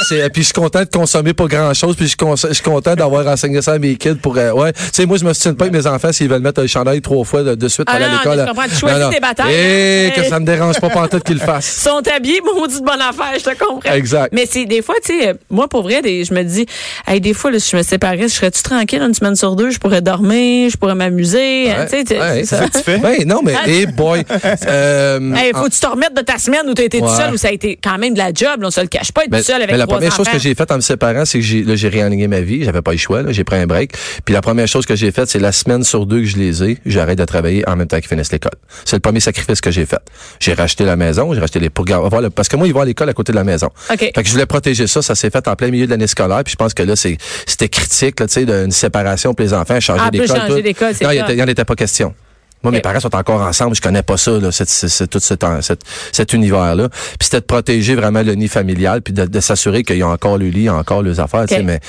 C'est- 0.09 0.31
puis 0.31 0.43
je 0.43 0.47
suis 0.47 0.55
content 0.55 0.81
de 0.81 0.87
consommer 0.89 1.35
pas 1.35 1.47
grand 1.47 1.75
chose, 1.75 1.95
puis 1.95 2.07
je 2.07 2.53
suis 2.55 2.63
content 2.63 2.95
d'avoir 2.95 3.27
enseigné 3.27 3.61
ça 3.61 3.73
à 3.75 3.79
mes 3.79 3.97
kids 3.97 4.15
pour 4.17 4.37
euh, 4.39 4.53
ouais. 4.53 4.73
Tu 4.73 4.81
sais, 4.93 5.07
moi 5.07 5.19
je 5.19 5.25
me 5.25 5.33
soutiens 5.35 5.55
pas 5.55 5.65
avec 5.67 5.75
mes 5.75 5.87
enfants 5.87 6.13
s'ils 6.13 6.29
veulent 6.29 6.41
mettre 6.43 6.61
le 6.63 6.67
chandail 6.67 7.01
trois 7.03 7.25
fois 7.25 7.43
de, 7.43 7.55
de 7.55 7.69
suite 7.69 7.87
Ah 7.91 7.97
à 7.97 7.99
l'école. 7.99 8.39
je 8.41 8.47
comprends. 8.49 8.63
Tu 8.69 8.77
choisis 8.77 8.99
Non, 8.99 9.07
non. 9.07 9.13
tes 9.13 9.21
batailles, 9.21 9.53
Eh, 9.55 10.07
hein? 10.09 10.13
que 10.23 10.29
ça 10.29 10.41
me 10.41 10.47
dérange 10.47 10.81
pas 10.81 10.89
pantoute 10.89 11.23
qu'ils 11.25 11.37
le 11.37 11.43
Ils 11.43 11.45
fassent. 11.47 11.67
sont 11.83 12.01
habillés, 12.15 12.41
maudite 12.43 12.83
bonne 12.83 13.01
affaire, 13.01 13.33
je 13.39 13.45
te 13.45 13.59
comprends. 13.59 13.93
Exact. 13.93 14.33
Mais 14.33 14.47
c'est 14.51 14.65
des 14.65 14.81
fois, 14.83 14.95
tu 15.05 15.19
sais, 15.21 15.29
euh, 15.29 15.35
moi 15.51 15.69
pour 15.69 15.83
vrai, 15.83 16.01
des- 16.03 16.25
je 16.25 16.33
me 16.35 16.43
dis, 16.43 16.67
hey, 17.07 17.21
des 17.21 17.35
fois, 17.35 17.51
là, 17.51 17.59
si 17.59 17.71
je 17.71 17.77
me 17.77 17.83
séparais, 17.83 18.23
je 18.23 18.29
serais-tu 18.29 18.63
tranquille 18.63 19.03
une 19.03 19.15
semaine 19.15 19.37
sur 19.37 19.57
deux, 19.57 19.71
je 19.71 19.79
pourrais 19.79 20.01
dormir, 20.03 20.71
je 20.71 20.77
pourrais 20.77 20.95
m'amuser. 20.95 21.71
hein, 21.71 21.85
tu 21.91 21.99
sais, 21.99 22.05
tu- 22.05 22.15
ouais, 22.15 22.45
c'est 22.45 22.57
ça. 22.57 22.69
Tu 22.69 22.79
fais? 22.81 22.99
Ben 22.99 23.27
non, 23.27 23.41
mais 23.45 23.55
hey 23.67 23.87
boy. 23.87 24.25
Euh, 24.67 25.35
Hey, 25.35 25.53
faut 25.55 25.65
que 25.65 25.71
tu 25.71 25.81
te 25.81 25.87
remettes 25.87 26.15
de 26.15 26.21
ta 26.23 26.39
semaine 26.39 26.63
où 26.69 26.75
tu 26.75 26.83
as 26.83 26.85
été 26.85 26.99
tout 26.99 27.05
Ouais. 27.05 27.17
seul, 27.17 27.33
où 27.35 27.37
ça 27.37 27.49
a 27.49 27.53
été 27.53 27.79
quand 27.83 27.99
même 27.99 28.15
de 28.15 28.19
la 28.19 28.33
job, 28.33 28.61
là, 28.61 28.69
on 28.69 28.71
se 28.71 28.81
le 28.81 28.87
cache 28.87 29.13
pas, 29.13 29.25
être 29.25 29.31
Ben, 29.31 29.39
tout 29.39 29.45
seul 29.45 29.57
avec 29.57 29.71
ben, 29.71 29.77
la 29.77 29.85
trois 29.87 29.99
première 29.99 30.15
chose 30.15 30.29
que 30.29 30.39
j'ai 30.39 30.55
faite 30.55 30.71
en 30.71 30.77
me 30.77 30.81
séparant, 30.81 31.25
c'est 31.25 31.39
que 31.41 31.45
j'ai 31.77 31.89
réaligné 31.89 32.29
ma 32.29 32.41
vie. 32.41 32.65
J'avais 32.65 32.83
pas 32.83 32.93
le 32.93 32.99
choix. 32.99 33.23
J'ai 33.31 33.45
pris 33.45 33.57
un 33.57 33.67
break. 33.67 33.93
Puis 34.25 34.33
la 34.35 34.41
première 34.41 34.69
chose 34.69 34.87
que 34.87 34.95
j'ai 34.97 35.11
faite, 35.11 35.29
c'est 35.29 35.39
la 35.39 35.53
semaine 35.53 35.83
sur 35.85 36.07
deux 36.07 36.21
que 36.21 36.27
je 36.27 36.37
les 36.37 36.63
ai, 36.63 36.79
j'arrête 36.93 37.19
de 37.19 37.25
travailler 37.25 37.69
en 37.69 37.77
même 37.77 37.87
temps 37.89 37.99
qu'ils 37.99 38.09
finissent 38.09 38.33
l'école. 38.33 38.53
C'est 38.85 38.97
le 38.97 39.01
premier 39.01 39.21
sacrifice 39.21 39.61
que 39.61 39.71
j'ai 39.71 39.87
fait. 39.87 40.01
J'ai 40.41 40.55
racheté 40.55 40.85
la 40.85 40.97
maison, 40.97 41.33
j'ai 41.35 41.41
racheté 41.41 41.59
les 41.61 41.71
pour 41.71 41.85
gar- 41.85 42.09
voir 42.09 42.23
le- 42.23 42.31
parce 42.31 42.49
que 42.49 42.57
moi, 42.57 42.67
ils 42.67 42.75
vont 42.75 42.81
à 42.81 42.85
l'école 42.85 43.09
à 43.09 43.13
côté 43.15 43.33
de 43.33 43.37
la 43.37 43.45
maison. 43.45 43.71
OK. 43.91 43.99
Fait 43.99 44.13
que 44.13 44.25
je 44.27 44.33
voulais 44.33 44.47
protéger 44.47 44.87
ça. 44.87 45.03
Ça 45.03 45.15
s'est 45.15 45.31
fait 45.31 45.47
en 45.49 45.57
plein 45.57 45.71
milieu 45.71 45.87
de 45.87 45.91
l'année 45.91 46.07
scolaire. 46.07 46.43
Puis 46.45 46.53
je 46.53 46.57
pense 46.57 46.75
que 46.75 46.83
là, 46.83 46.97
c'est 46.97 47.17
c'était 47.47 47.69
critique, 47.69 48.21
là, 48.21 48.27
tu 48.27 48.35
sais, 48.35 48.45
d'une 48.45 48.71
séparation 48.71 49.35
pour 49.35 49.45
les 49.45 49.55
enfants, 49.55 49.79
changer 49.81 50.03
Ah, 50.07 50.11
d'école. 50.11 50.29
Non, 50.29 50.35
il 50.57 50.75
ça. 50.97 51.15
était- 51.15 51.33
il 51.35 51.39
y 51.39 51.43
en 51.43 51.47
était 51.49 51.65
pas 51.65 51.75
question. 51.75 52.15
Moi, 52.65 52.71
mes 52.71 52.81
parents 52.81 53.01
sont 53.01 53.13
encore 53.17 53.41
ensemble. 53.41 53.75
Je 53.75 53.81
connais 53.81 54.05
pas 54.05 54.17
ça, 54.17 54.31
là, 54.39 54.53
cette- 54.53 54.69
cette- 54.69 54.89
cette- 54.91 55.11
tout 55.11 55.19
cet, 55.19 55.43
en- 55.43 55.61
cet, 55.63 55.81
cet 56.13 56.33
univers-là. 56.33 56.89
Puis 56.91 57.17
c'était 57.23 57.41
de 57.41 57.45
protéger 57.45 57.97
vraiment 57.97 58.23
le 58.23 58.35
nid 58.37 58.47
familial, 58.47 59.03
puis 59.03 59.13
de, 59.13 59.25
de 59.25 59.41
s'assurer 59.41 59.83
qu'ils 59.83 60.05
ont 60.05 60.13
encore 60.13 60.39
le 60.39 60.47
lit, 60.47 60.71
encore 60.71 61.03
leurs 61.03 61.19
affaires. 61.19 61.47
tu 61.49 61.55
sais, 61.57 61.61
Ok. 61.61 61.67
Mais 61.67 61.81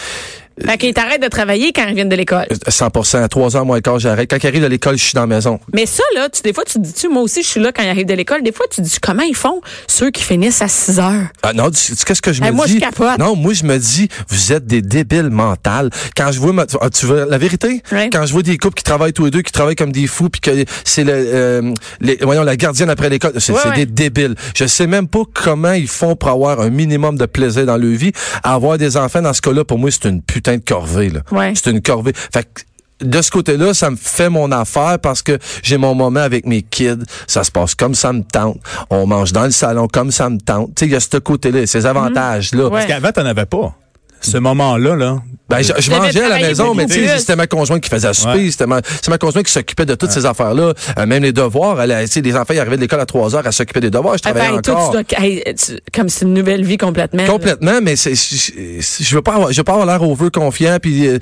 Fait 0.65 0.77
qu'ils 0.77 0.93
t'arrêtent 0.93 1.23
de 1.23 1.27
travailler 1.27 1.71
quand 1.73 1.85
ils 1.87 1.95
viennent 1.95 2.09
de 2.09 2.15
l'école. 2.15 2.45
100 2.67 2.89
trois 3.29 3.55
heures 3.57 3.65
moins 3.65 3.81
quart, 3.81 3.99
j'arrête. 3.99 4.29
Quand 4.29 4.37
ils 4.41 4.47
arrivent 4.47 4.61
de 4.61 4.67
l'école, 4.67 4.97
je 4.97 5.03
suis 5.03 5.13
dans 5.13 5.21
la 5.21 5.27
maison. 5.27 5.59
Mais 5.73 5.85
ça, 5.85 6.03
là, 6.15 6.29
tu, 6.29 6.41
des 6.43 6.53
fois, 6.53 6.63
tu 6.63 6.73
te 6.73 6.79
dis-tu, 6.79 7.09
moi 7.09 7.23
aussi, 7.23 7.41
je 7.43 7.47
suis 7.47 7.59
là 7.59 7.71
quand 7.71 7.81
ils 7.83 7.89
arrivent 7.89 8.05
de 8.05 8.13
l'école. 8.13 8.43
Des 8.43 8.51
fois, 8.51 8.65
tu 8.69 8.81
dis, 8.81 8.95
comment 9.01 9.23
ils 9.23 9.35
font, 9.35 9.61
ceux 9.87 10.11
qui 10.11 10.23
finissent 10.23 10.61
à 10.61 10.67
6 10.67 10.99
heures? 10.99 11.27
Ah 11.41 11.53
non, 11.53 11.69
tu 11.71 11.77
sais 11.77 11.95
qu'est-ce 12.05 12.21
que 12.21 12.31
je 12.33 12.41
me 12.41 12.45
Hey, 12.45 12.51
dis? 12.51 12.55
moi, 12.57 12.67
je 12.67 12.77
capote. 12.77 13.17
Non, 13.19 13.35
moi, 13.35 13.53
je 13.53 13.63
me 13.63 13.77
dis, 13.77 14.09
vous 14.29 14.53
êtes 14.53 14.65
des 14.67 14.81
débiles 14.81 15.29
mentales. 15.29 15.89
Quand 16.15 16.31
je 16.31 16.39
vois, 16.39 16.53
ma- 16.53 16.65
ah, 16.81 16.89
tu 16.89 17.05
veux 17.07 17.25
la 17.29 17.37
vérité? 17.37 17.81
Ouais. 17.91 18.09
Quand 18.11 18.25
je 18.25 18.33
vois 18.33 18.43
des 18.43 18.57
couples 18.57 18.75
qui 18.75 18.83
travaillent 18.83 19.13
tous 19.13 19.25
les 19.25 19.31
deux, 19.31 19.41
qui 19.41 19.51
travaillent 19.51 19.75
comme 19.75 19.91
des 19.91 20.07
fous, 20.07 20.29
puis 20.29 20.41
que 20.41 20.65
c'est 20.85 21.03
le, 21.03 21.13
euh, 21.13 21.73
les- 21.99 22.17
voyons, 22.21 22.43
la 22.43 22.55
gardienne 22.55 22.89
après 22.89 23.09
l'école, 23.09 23.33
c'est 23.39 23.53
Ouais, 23.53 23.59
c'est 23.63 23.69
ouais. 23.69 23.75
des 23.75 23.85
débiles. 23.85 24.35
Je 24.55 24.65
sais 24.65 24.87
même 24.87 25.07
pas 25.07 25.23
comment 25.33 25.73
ils 25.73 25.87
font 25.87 26.15
pour 26.15 26.29
avoir 26.29 26.61
un 26.61 26.69
minimum 26.69 27.17
de 27.17 27.25
plaisir 27.25 27.65
dans 27.65 27.77
leur 27.77 27.97
vie. 27.97 28.11
Avoir 28.43 28.77
des 28.77 28.97
enfants, 28.97 29.21
dans 29.21 29.33
ce 29.33 29.41
cas-là, 29.41 29.63
pour 29.65 29.79
moi, 29.79 29.89
c'est 29.91 30.05
une 30.07 30.21
putain 30.43 30.57
de 30.57 30.63
corvée, 30.63 31.09
là. 31.09 31.21
Ouais. 31.31 31.53
C'est 31.55 31.71
une 31.71 31.81
corvée. 31.81 32.13
Fait 32.15 32.43
que, 32.43 32.61
de 33.05 33.21
ce 33.21 33.31
côté-là, 33.31 33.73
ça 33.73 33.89
me 33.89 33.95
fait 33.95 34.29
mon 34.29 34.51
affaire 34.51 34.99
parce 35.01 35.21
que 35.21 35.39
j'ai 35.61 35.77
mon 35.77 35.95
moment 35.95 36.19
avec 36.19 36.45
mes 36.45 36.61
kids. 36.61 37.03
Ça 37.27 37.43
se 37.43 37.51
passe 37.51 37.75
comme 37.75 37.95
ça 37.95 38.13
me 38.13 38.23
tente. 38.23 38.59
On 38.89 39.07
mange 39.07 39.31
dans 39.31 39.45
le 39.45 39.51
salon 39.51 39.87
comme 39.87 40.11
ça 40.11 40.29
me 40.29 40.37
tente. 40.37 40.75
Tu 40.75 40.81
sais, 40.81 40.85
il 40.87 40.91
y 40.91 40.95
a 40.95 40.99
ce 40.99 41.17
côté-là, 41.17 41.65
ces 41.65 41.85
avantages-là. 41.85 42.65
Ouais. 42.65 42.69
Parce 42.69 42.85
qu'avant, 42.85 43.11
t'en 43.11 43.25
avais 43.25 43.45
pas. 43.45 43.73
Ce 44.21 44.37
moment-là, 44.37 44.95
là, 44.95 45.21
Ben, 45.49 45.61
je, 45.61 45.73
je 45.77 45.91
mangeais 45.91 46.23
à 46.23 46.29
la 46.29 46.39
maison, 46.39 46.73
mais 46.73 46.85
tu 46.85 46.93
sais, 47.05 47.19
c'était 47.19 47.35
ma 47.35 47.47
conjointe 47.47 47.81
qui 47.81 47.89
faisait 47.89 48.07
à 48.07 48.13
souper, 48.13 48.45
Ouais. 48.45 48.51
c'était 48.51 48.65
ma, 48.65 48.81
c'est 48.85 49.09
ma 49.09 49.17
conjointe 49.17 49.45
qui 49.45 49.51
s'occupait 49.51 49.85
de 49.85 49.93
toutes 49.93 50.11
ces 50.11 50.25
affaires-là, 50.25 50.73
Euh, 50.97 51.05
même 51.05 51.21
les 51.21 51.33
devoirs. 51.33 51.79
Elle, 51.81 51.91
a- 51.91 52.01
tu 52.05 52.11
sais, 52.11 52.21
les 52.21 52.35
enfants, 52.35 52.53
ils 52.53 52.59
arrivaient 52.59 52.77
de 52.77 52.81
l'école 52.81 53.01
à 53.01 53.05
3 53.05 53.35
heures, 53.35 53.43
elle 53.45 53.51
s'occupait 53.53 53.81
des 53.81 53.89
devoirs, 53.91 54.15
je 54.17 54.21
Ah, 54.25 54.31
travaillais 54.31 54.55
ben, 54.55 54.61
toi, 54.61 54.75
encore. 54.75 54.95
tu 55.05 55.15
dois, 55.15 55.23
hey, 55.23 55.43
tu- 55.55 55.77
comme 55.93 56.07
c'est 56.09 56.25
une 56.25 56.33
nouvelle 56.33 56.63
vie 56.63 56.77
complètement. 56.77 57.23
là. 57.23 57.27
Complètement, 57.29 57.79
mais 57.81 57.95
c'est, 57.97 58.15
je, 58.15 58.81
je 59.03 59.15
veux 59.15 59.21
pas 59.21 59.33
avoir, 59.35 59.51
je 59.51 59.57
veux 59.57 59.63
pas 59.63 59.73
avoir 59.73 59.85
l'air 59.85 60.01
over 60.01 60.29
confiant, 60.31 60.77
puis 60.81 61.07
euh, 61.07 61.19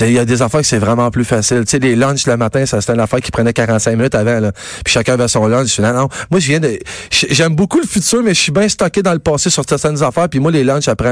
il 0.00 0.12
y 0.12 0.18
a 0.18 0.24
des 0.24 0.42
affaires 0.42 0.60
que 0.60 0.66
c'est 0.66 0.78
vraiment 0.78 1.10
plus 1.10 1.24
facile. 1.24 1.64
Tu 1.64 1.70
sais, 1.72 1.78
les 1.78 1.96
lunchs 1.96 2.26
le 2.26 2.36
matin, 2.36 2.66
ça 2.66 2.80
c'était 2.80 2.94
une 2.94 3.00
affaire 3.00 3.20
qui 3.20 3.30
prenait 3.30 3.52
45 3.52 3.96
minutes 3.96 4.14
avant, 4.14 4.40
là. 4.40 4.52
Puis 4.84 4.92
chacun 4.92 5.14
avait 5.14 5.28
son 5.28 5.46
lunch. 5.46 5.68
Je 5.68 5.72
suis, 5.72 5.82
non, 5.82 5.92
non. 5.92 6.08
Moi, 6.30 6.40
je 6.40 6.46
viens 6.48 6.60
de, 6.60 6.78
j'aime 7.10 7.54
beaucoup 7.54 7.78
le 7.80 7.86
futur, 7.86 8.22
mais 8.22 8.34
je 8.34 8.40
suis 8.40 8.52
bien 8.52 8.68
stocké 8.68 9.02
dans 9.02 9.12
le 9.12 9.18
passé 9.18 9.50
sur 9.50 9.64
certaines 9.68 10.02
affaires. 10.02 10.28
Puis 10.28 10.40
moi, 10.40 10.50
les 10.50 10.64
lunchs, 10.64 10.84
ça 10.84 10.96
prend 10.96 11.10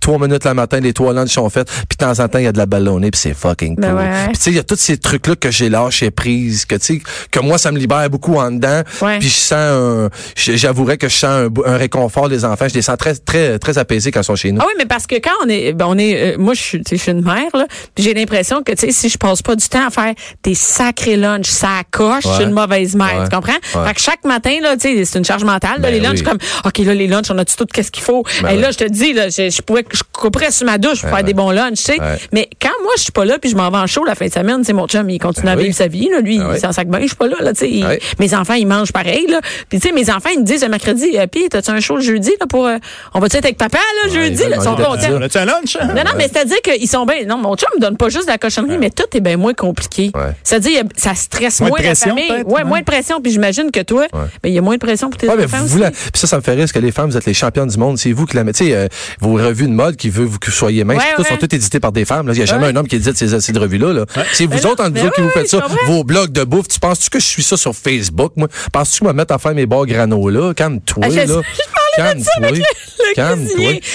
trois 0.00 0.18
minutes 0.18 0.44
le 0.44 0.54
matin, 0.54 0.80
les 0.80 0.92
trois 0.92 1.12
lunchs 1.12 1.32
sont 1.32 1.48
faits. 1.50 1.68
Puis 1.68 1.96
de 1.98 2.04
temps 2.04 2.18
en 2.20 2.28
temps, 2.28 2.38
il 2.38 2.44
y 2.44 2.48
a 2.48 2.52
de 2.52 2.58
la 2.58 2.66
ballonnée, 2.66 3.10
puis 3.10 3.20
c'est 3.20 3.34
fucking 3.34 3.76
Ben 3.76 3.90
cool. 3.90 3.98
ouais. 4.00 4.24
Puis 4.26 4.36
tu 4.36 4.42
sais, 4.42 4.50
il 4.50 4.56
y 4.56 4.60
a 4.60 4.64
tous 4.64 4.76
ces 4.76 4.98
trucs-là 4.98 5.36
que 5.36 5.50
j'ai 5.50 5.68
lâché 5.68 6.10
prise, 6.10 6.64
que 6.64 6.74
tu 6.76 6.98
sais, 6.98 7.02
que 7.30 7.40
moi, 7.40 7.58
ça 7.58 7.70
me 7.72 7.78
libère 7.78 8.08
beaucoup 8.10 8.36
en 8.36 8.50
dedans. 8.50 8.82
Ouais. 9.02 9.18
Puis 9.18 9.28
je 9.28 9.34
sens 9.34 9.52
un, 9.54 10.08
j'avouerais 10.36 10.98
que 10.98 11.08
je 11.08 11.14
sens 11.16 11.30
un, 11.30 11.48
un 11.64 11.76
réconfort 11.76 12.28
des 12.28 12.44
enfants. 12.44 12.66
Je 12.68 12.74
les 12.74 12.82
sens 12.82 12.96
très, 12.98 13.14
très, 13.14 13.58
très 13.58 13.78
apaisés 13.78 14.10
quand 14.10 14.20
ils 14.20 14.24
sont 14.24 14.36
chez 14.36 14.52
nous. 14.52 14.60
Ah 14.60 14.64
oui, 14.66 14.72
mais 14.78 14.86
parce 14.86 15.06
que 15.06 15.16
quand 15.16 15.30
on 15.44 15.48
est, 15.48 15.72
ben 15.72 15.86
on 15.88 15.96
est, 15.98 16.34
euh, 16.34 16.38
moi 16.38 16.54
je 16.54 16.60
suis, 16.62 16.82
je 16.90 17.10
une 17.10 17.22
mère 17.22 17.54
là, 17.54 17.66
j'ai 17.96 18.14
l'impression 18.16 18.62
que 18.62 18.72
tu 18.72 18.78
sais 18.86 18.92
si 18.92 19.08
je 19.08 19.18
passe 19.18 19.42
pas 19.42 19.54
du 19.56 19.68
temps 19.68 19.86
à 19.86 19.90
faire 19.90 20.12
des 20.42 20.54
sacrés 20.54 21.16
lunchs, 21.16 21.46
ça 21.46 21.82
coche, 21.90 22.24
je 22.24 22.28
suis 22.28 22.38
Ouais. 22.38 22.44
une 22.44 22.50
mauvaise 22.52 22.94
mère, 22.96 23.18
Ouais. 23.20 23.24
tu 23.28 23.34
comprends? 23.34 23.52
Ouais. 23.74 23.86
Fait 23.88 23.94
que 23.94 24.00
chaque 24.00 24.24
matin 24.24 24.58
là, 24.62 24.76
tu 24.76 24.96
sais, 24.96 25.04
c'est 25.04 25.18
une 25.18 25.24
charge 25.24 25.44
mentale. 25.44 25.72
là, 25.76 25.78
Ben 25.80 25.92
les 25.92 26.00
lunchs 26.00 26.18
oui. 26.18 26.22
comme, 26.24 26.38
ok 26.64 26.78
là 26.78 26.94
les 26.94 27.06
lunchs, 27.06 27.30
on 27.30 27.38
a 27.38 27.44
tout 27.44 27.66
qu'est-ce 27.72 27.90
qu'il 27.90 28.02
faut? 28.02 28.24
Ben 28.42 28.50
Et 28.50 28.56
là 28.56 28.70
je 28.70 28.78
te 28.78 28.84
dis 28.84 29.12
là, 29.12 29.28
je, 29.28 29.50
je 29.50 29.62
pourrais, 29.62 29.84
je 29.92 30.02
couperais 30.12 30.50
sur 30.50 30.66
ma 30.66 30.78
douche 30.78 31.00
pour 31.02 31.10
Ben 31.10 31.16
faire 31.16 31.24
des 31.24 31.34
bons 31.34 31.50
lunchs, 31.50 31.76
tu 31.76 31.82
sais. 31.84 31.98
Mais 32.32 32.48
quand 32.60 32.70
moi 32.82 32.92
je 32.96 33.02
suis 33.02 33.12
pas 33.12 33.24
là 33.24 33.38
puis 33.38 33.50
je 33.50 33.56
m'en 33.56 33.70
vais 33.70 33.78
en 33.78 33.86
show 33.86 34.04
la 34.04 34.14
fin 34.14 34.26
de 34.26 34.32
semaine, 34.32 34.62
c'est 34.64 34.72
mon 34.72 34.86
chum, 34.86 35.08
il 35.10 35.18
continue 35.18 35.46
Ben 35.46 35.52
à 35.52 35.56
oui. 35.56 35.64
vivre 35.64 35.76
sa 35.76 35.86
vie 35.88 36.08
là, 36.10 36.20
lui, 36.20 36.38
Ben 36.38 36.52
il 36.54 36.60
s'en 36.60 36.72
sac 36.72 36.88
bien, 36.88 37.00
je 37.00 37.06
suis 37.06 37.16
pas 37.16 37.28
là 37.28 37.36
là, 37.40 37.52
tu 37.52 37.66
sais. 37.82 38.00
Mes 38.18 38.34
enfants 38.34 38.54
ils 38.54 38.66
mangent 38.66 38.92
pareil 38.92 39.26
là. 39.28 39.40
Puis 39.68 39.78
tu 39.80 39.88
sais 39.88 39.94
mes 39.94 40.10
enfants 40.10 40.30
ils 40.32 40.40
me 40.40 40.44
disent 40.44 40.62
le 40.62 40.68
mercredi, 40.68 41.18
euh, 41.18 41.26
puis 41.26 41.48
t'as-tu 41.48 41.70
un 41.70 41.80
show 41.80 41.96
le 41.96 42.02
jeudi 42.02 42.32
là 42.40 42.46
pour, 42.46 42.66
euh, 42.66 42.76
on 43.14 43.20
va 43.20 43.28
tu 43.28 43.36
être 43.36 43.44
avec 43.44 43.58
papa 43.58 43.78
là 44.04 44.10
jeudi 44.12 44.42
là, 44.48 44.56
ils 44.56 44.62
sont 44.62 44.74
contents. 44.76 44.92
A-tu 44.92 45.38
hein? 45.38 45.46
Non, 45.88 46.02
non, 46.04 46.10
mais 46.16 46.28
c'est-à-dire 46.28 46.60
qu'ils 46.62 46.88
sont 46.88 47.04
bien. 47.06 47.24
Non, 47.26 47.36
mon 47.38 47.56
chum 47.56 47.68
me 47.76 47.80
donne 47.80 47.96
pas 47.96 48.05
juste 48.10 48.26
de 48.26 48.30
la 48.32 48.38
cochonnerie, 48.38 48.78
mais 48.78 48.90
tout 48.90 49.04
est 49.14 49.20
bien 49.20 49.36
moins 49.36 49.54
compliqué. 49.54 50.10
Ouais. 50.14 50.32
C'est-à-dire, 50.42 50.82
ça 50.96 51.14
stresse 51.14 51.60
Moins 51.60 51.70
moins, 51.70 51.78
de 51.78 51.82
la 51.84 51.88
pression, 51.90 52.08
famille. 52.10 52.28
peut-être, 52.28 52.46
Ouais, 52.48 52.64
moins 52.64 52.80
de 52.80 52.84
pression. 52.84 53.20
Puis 53.20 53.32
j'imagine 53.32 53.70
que 53.70 53.80
toi, 53.80 54.06
ben, 54.12 54.28
il 54.44 54.52
y 54.52 54.58
a 54.58 54.62
moins 54.62 54.74
de 54.74 54.80
pression 54.80 55.10
pour 55.10 55.18
tes 55.18 55.26
mais 55.26 55.44
enfants 55.44 55.64
vous, 55.64 55.78
la- 55.78 55.90
puis 55.90 56.00
ça, 56.14 56.26
ça 56.26 56.36
me 56.36 56.42
fait 56.42 56.52
rire, 56.52 56.60
parce 56.60 56.72
que 56.72 56.78
les 56.78 56.92
femmes, 56.92 57.10
vous 57.10 57.16
êtes 57.16 57.26
les 57.26 57.34
championnes 57.34 57.68
du 57.68 57.78
monde. 57.78 57.98
C'est 57.98 58.12
vous 58.12 58.26
qui 58.26 58.36
la 58.36 58.44
mettez. 58.44 58.74
Euh, 58.74 58.88
vos 59.20 59.34
revues 59.34 59.66
de 59.66 59.72
mode 59.72 59.96
qui 59.96 60.10
veut 60.10 60.26
que 60.38 60.46
vous 60.46 60.52
soyez 60.52 60.84
toutes 60.84 61.24
ouais. 61.26 61.30
sont 61.30 61.36
toutes 61.36 61.52
éditées 61.54 61.80
par 61.80 61.92
des 61.92 62.04
femmes. 62.04 62.28
Il 62.32 62.36
n'y 62.36 62.42
a 62.42 62.46
jamais 62.46 62.66
un 62.66 62.76
homme 62.76 62.86
qui 62.88 62.96
édite 62.96 63.16
ces, 63.16 63.40
ces 63.40 63.52
revues-là. 63.52 63.92
Là. 63.92 64.04
C'est 64.32 64.46
vous 64.46 64.66
autres, 64.66 64.82
mais 64.90 65.00
vous 65.00 65.06
autres, 65.06 65.14
qui 65.14 65.20
vous 65.22 65.30
faites 65.30 65.48
ça. 65.48 65.62
Vos 65.86 66.04
blogs 66.04 66.32
de 66.32 66.44
bouffe. 66.44 66.68
Tu 66.68 66.78
penses-tu 66.80 67.10
que 67.10 67.18
je 67.20 67.26
suis 67.26 67.42
ça 67.42 67.56
sur 67.56 67.74
Facebook, 67.74 68.32
moi? 68.36 68.48
Penses-tu 68.72 69.00
que 69.00 69.04
je 69.06 69.08
me 69.10 69.14
mettre 69.16 69.34
à 69.34 69.38
faire 69.38 69.54
mes 69.54 69.66
bars 69.66 69.86
granola? 69.86 70.54
Calme-toi, 70.54 71.02
Ah, 71.04 71.08
là. 71.08 71.40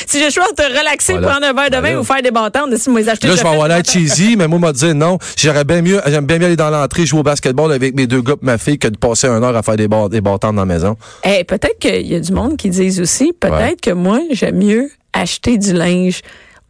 Si 0.08 0.20
j'ai 0.20 0.26
le 0.26 0.32
choix 0.32 0.46
de 0.52 0.56
te 0.56 0.62
relaxer, 0.80 1.14
Voilà. 1.14 1.28
prendre 1.30 1.46
un 1.48 1.54
verre 1.54 1.70
de 1.70 1.76
vin 1.76 1.82
Voilà. 1.82 2.00
ou 2.00 2.04
faire 2.04 2.22
des 2.22 2.32
bâtons, 2.32 2.68
de 2.68 2.78
si 2.78 2.90
moi 2.90 3.00
les 3.02 3.10
acheter. 3.10 3.28
Là, 3.28 3.36
je 3.36 3.42
vais 3.44 3.50
avoir 3.50 3.68
l'air 3.68 3.82
cheesy, 3.86 4.36
mais 4.38 4.48
moi, 4.48 4.60
m'a 4.60 4.74
dit 4.74 4.94
non. 4.94 5.18
J'aurais 5.38 5.64
bien 5.64 5.82
mieux, 5.82 6.02
j'aime 6.08 6.26
bien 6.26 6.40
mieux 6.40 6.46
aller 6.48 6.56
dans 6.56 6.70
l'entrée, 6.70 7.06
jouer 7.06 7.20
au 7.20 7.24
basketball 7.24 7.72
avec 7.72 7.96
mes 7.96 8.08
deux 8.08 8.22
gars 8.22 8.34
et 8.34 8.46
ma 8.46 8.58
fille 8.58 8.78
que 8.80 8.88
de 8.88 8.98
passer 8.98 9.28
une 9.28 9.44
heure 9.44 9.56
à 9.56 9.62
faire 9.64 9.76
des, 9.76 9.88
des 9.88 10.22
bâtons 10.22 10.54
dans 10.54 10.54
la 10.54 10.66
maison. 10.66 10.96
Eh, 11.24 11.44
peut-être 11.44 11.80
qu'il 11.80 12.08
y 12.08 12.16
a 12.16 12.20
du 12.20 12.32
monde 12.32 12.58
qui 12.58 12.70
disent 12.70 13.00
aussi, 13.00 13.34
peut-être 13.40 13.52
Ouais. 13.56 13.76
que 13.82 13.92
moi, 13.92 14.20
j'aime 14.32 14.58
mieux 14.58 14.90
acheter 15.14 15.58
du 15.58 15.74
linge 15.74 16.22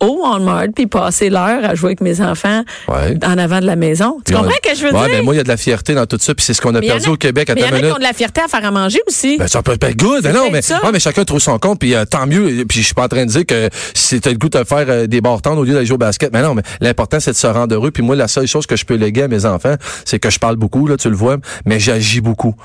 au 0.01 0.19
Walmart 0.23 0.65
puis 0.75 0.87
passer 0.87 1.29
l'heure 1.29 1.63
à 1.63 1.75
jouer 1.75 1.89
avec 1.89 2.01
mes 2.01 2.19
enfants 2.21 2.63
Ouais. 2.87 3.17
en 3.25 3.37
avant 3.37 3.59
de 3.59 3.65
la 3.65 3.75
maison. 3.75 4.17
Tu 4.25 4.33
comprends 4.33 4.49
ce 4.63 4.69
que 4.69 4.75
je 4.75 4.85
veux 4.85 4.93
ouais, 4.93 5.07
dire? 5.07 5.17
mais 5.17 5.21
moi, 5.21 5.33
il 5.33 5.37
y 5.37 5.39
a 5.39 5.43
de 5.43 5.47
la 5.47 5.57
fierté 5.57 5.93
dans 5.93 6.05
tout 6.05 6.17
ça, 6.19 6.33
puis 6.35 6.43
c'est 6.45 6.53
ce 6.53 6.61
qu'on 6.61 6.75
a 6.75 6.79
Mais 6.81 6.87
perdu 6.87 7.07
a- 7.07 7.11
au 7.11 7.15
Québec 7.17 7.49
à 7.49 7.55
Mais 7.55 7.61
il 7.61 7.67
y 7.67 7.69
en 7.69 7.75
a 7.75 7.79
qui 7.79 7.91
ont 7.93 7.97
de 7.97 8.03
la 8.03 8.13
fierté 8.13 8.41
à 8.41 8.47
faire 8.47 8.65
à 8.65 8.71
manger 8.71 8.99
aussi. 9.07 9.37
Ben, 9.37 9.47
ça 9.47 9.61
peut 9.63 9.73
être 9.79 9.97
good. 9.97 10.23
Ben 10.23 10.33
non, 10.33 10.49
mais, 10.51 10.59
ouais, 10.71 10.91
mais 10.91 10.99
chacun 10.99 11.23
trouve 11.23 11.39
son 11.39 11.57
compte, 11.59 11.79
puis 11.79 11.95
euh, 11.95 12.03
tant 12.05 12.25
mieux. 12.27 12.65
Puis 12.67 12.79
je 12.79 12.85
suis 12.85 12.93
pas 12.93 13.03
en 13.03 13.07
train 13.07 13.25
de 13.25 13.31
dire 13.31 13.45
que 13.45 13.69
si 13.93 14.19
t'as 14.19 14.31
le 14.31 14.37
goût 14.37 14.49
de 14.49 14.63
faire 14.63 14.85
euh, 14.89 15.07
des 15.07 15.21
bartons 15.21 15.57
au 15.57 15.63
lieu 15.63 15.73
d'aller 15.73 15.85
jouer 15.85 15.95
au 15.95 15.99
basket. 15.99 16.33
Mais 16.33 16.41
non, 16.41 16.53
mais 16.55 16.63
l'important, 16.81 17.19
c'est 17.19 17.31
de 17.31 17.37
se 17.37 17.47
rendre 17.47 17.73
heureux. 17.75 17.91
Puis 17.91 18.03
moi, 18.03 18.15
la 18.15 18.27
seule 18.27 18.47
chose 18.47 18.65
que 18.65 18.75
je 18.75 18.85
peux 18.85 18.95
léguer 18.95 19.23
à 19.23 19.27
mes 19.27 19.45
enfants, 19.45 19.75
c'est 20.05 20.19
que 20.19 20.29
je 20.29 20.39
parle 20.39 20.55
beaucoup, 20.55 20.87
là, 20.87 20.97
tu 20.97 21.09
le 21.09 21.15
vois, 21.15 21.37
mais 21.65 21.79
j'agis 21.79 22.21
beaucoup. 22.21 22.55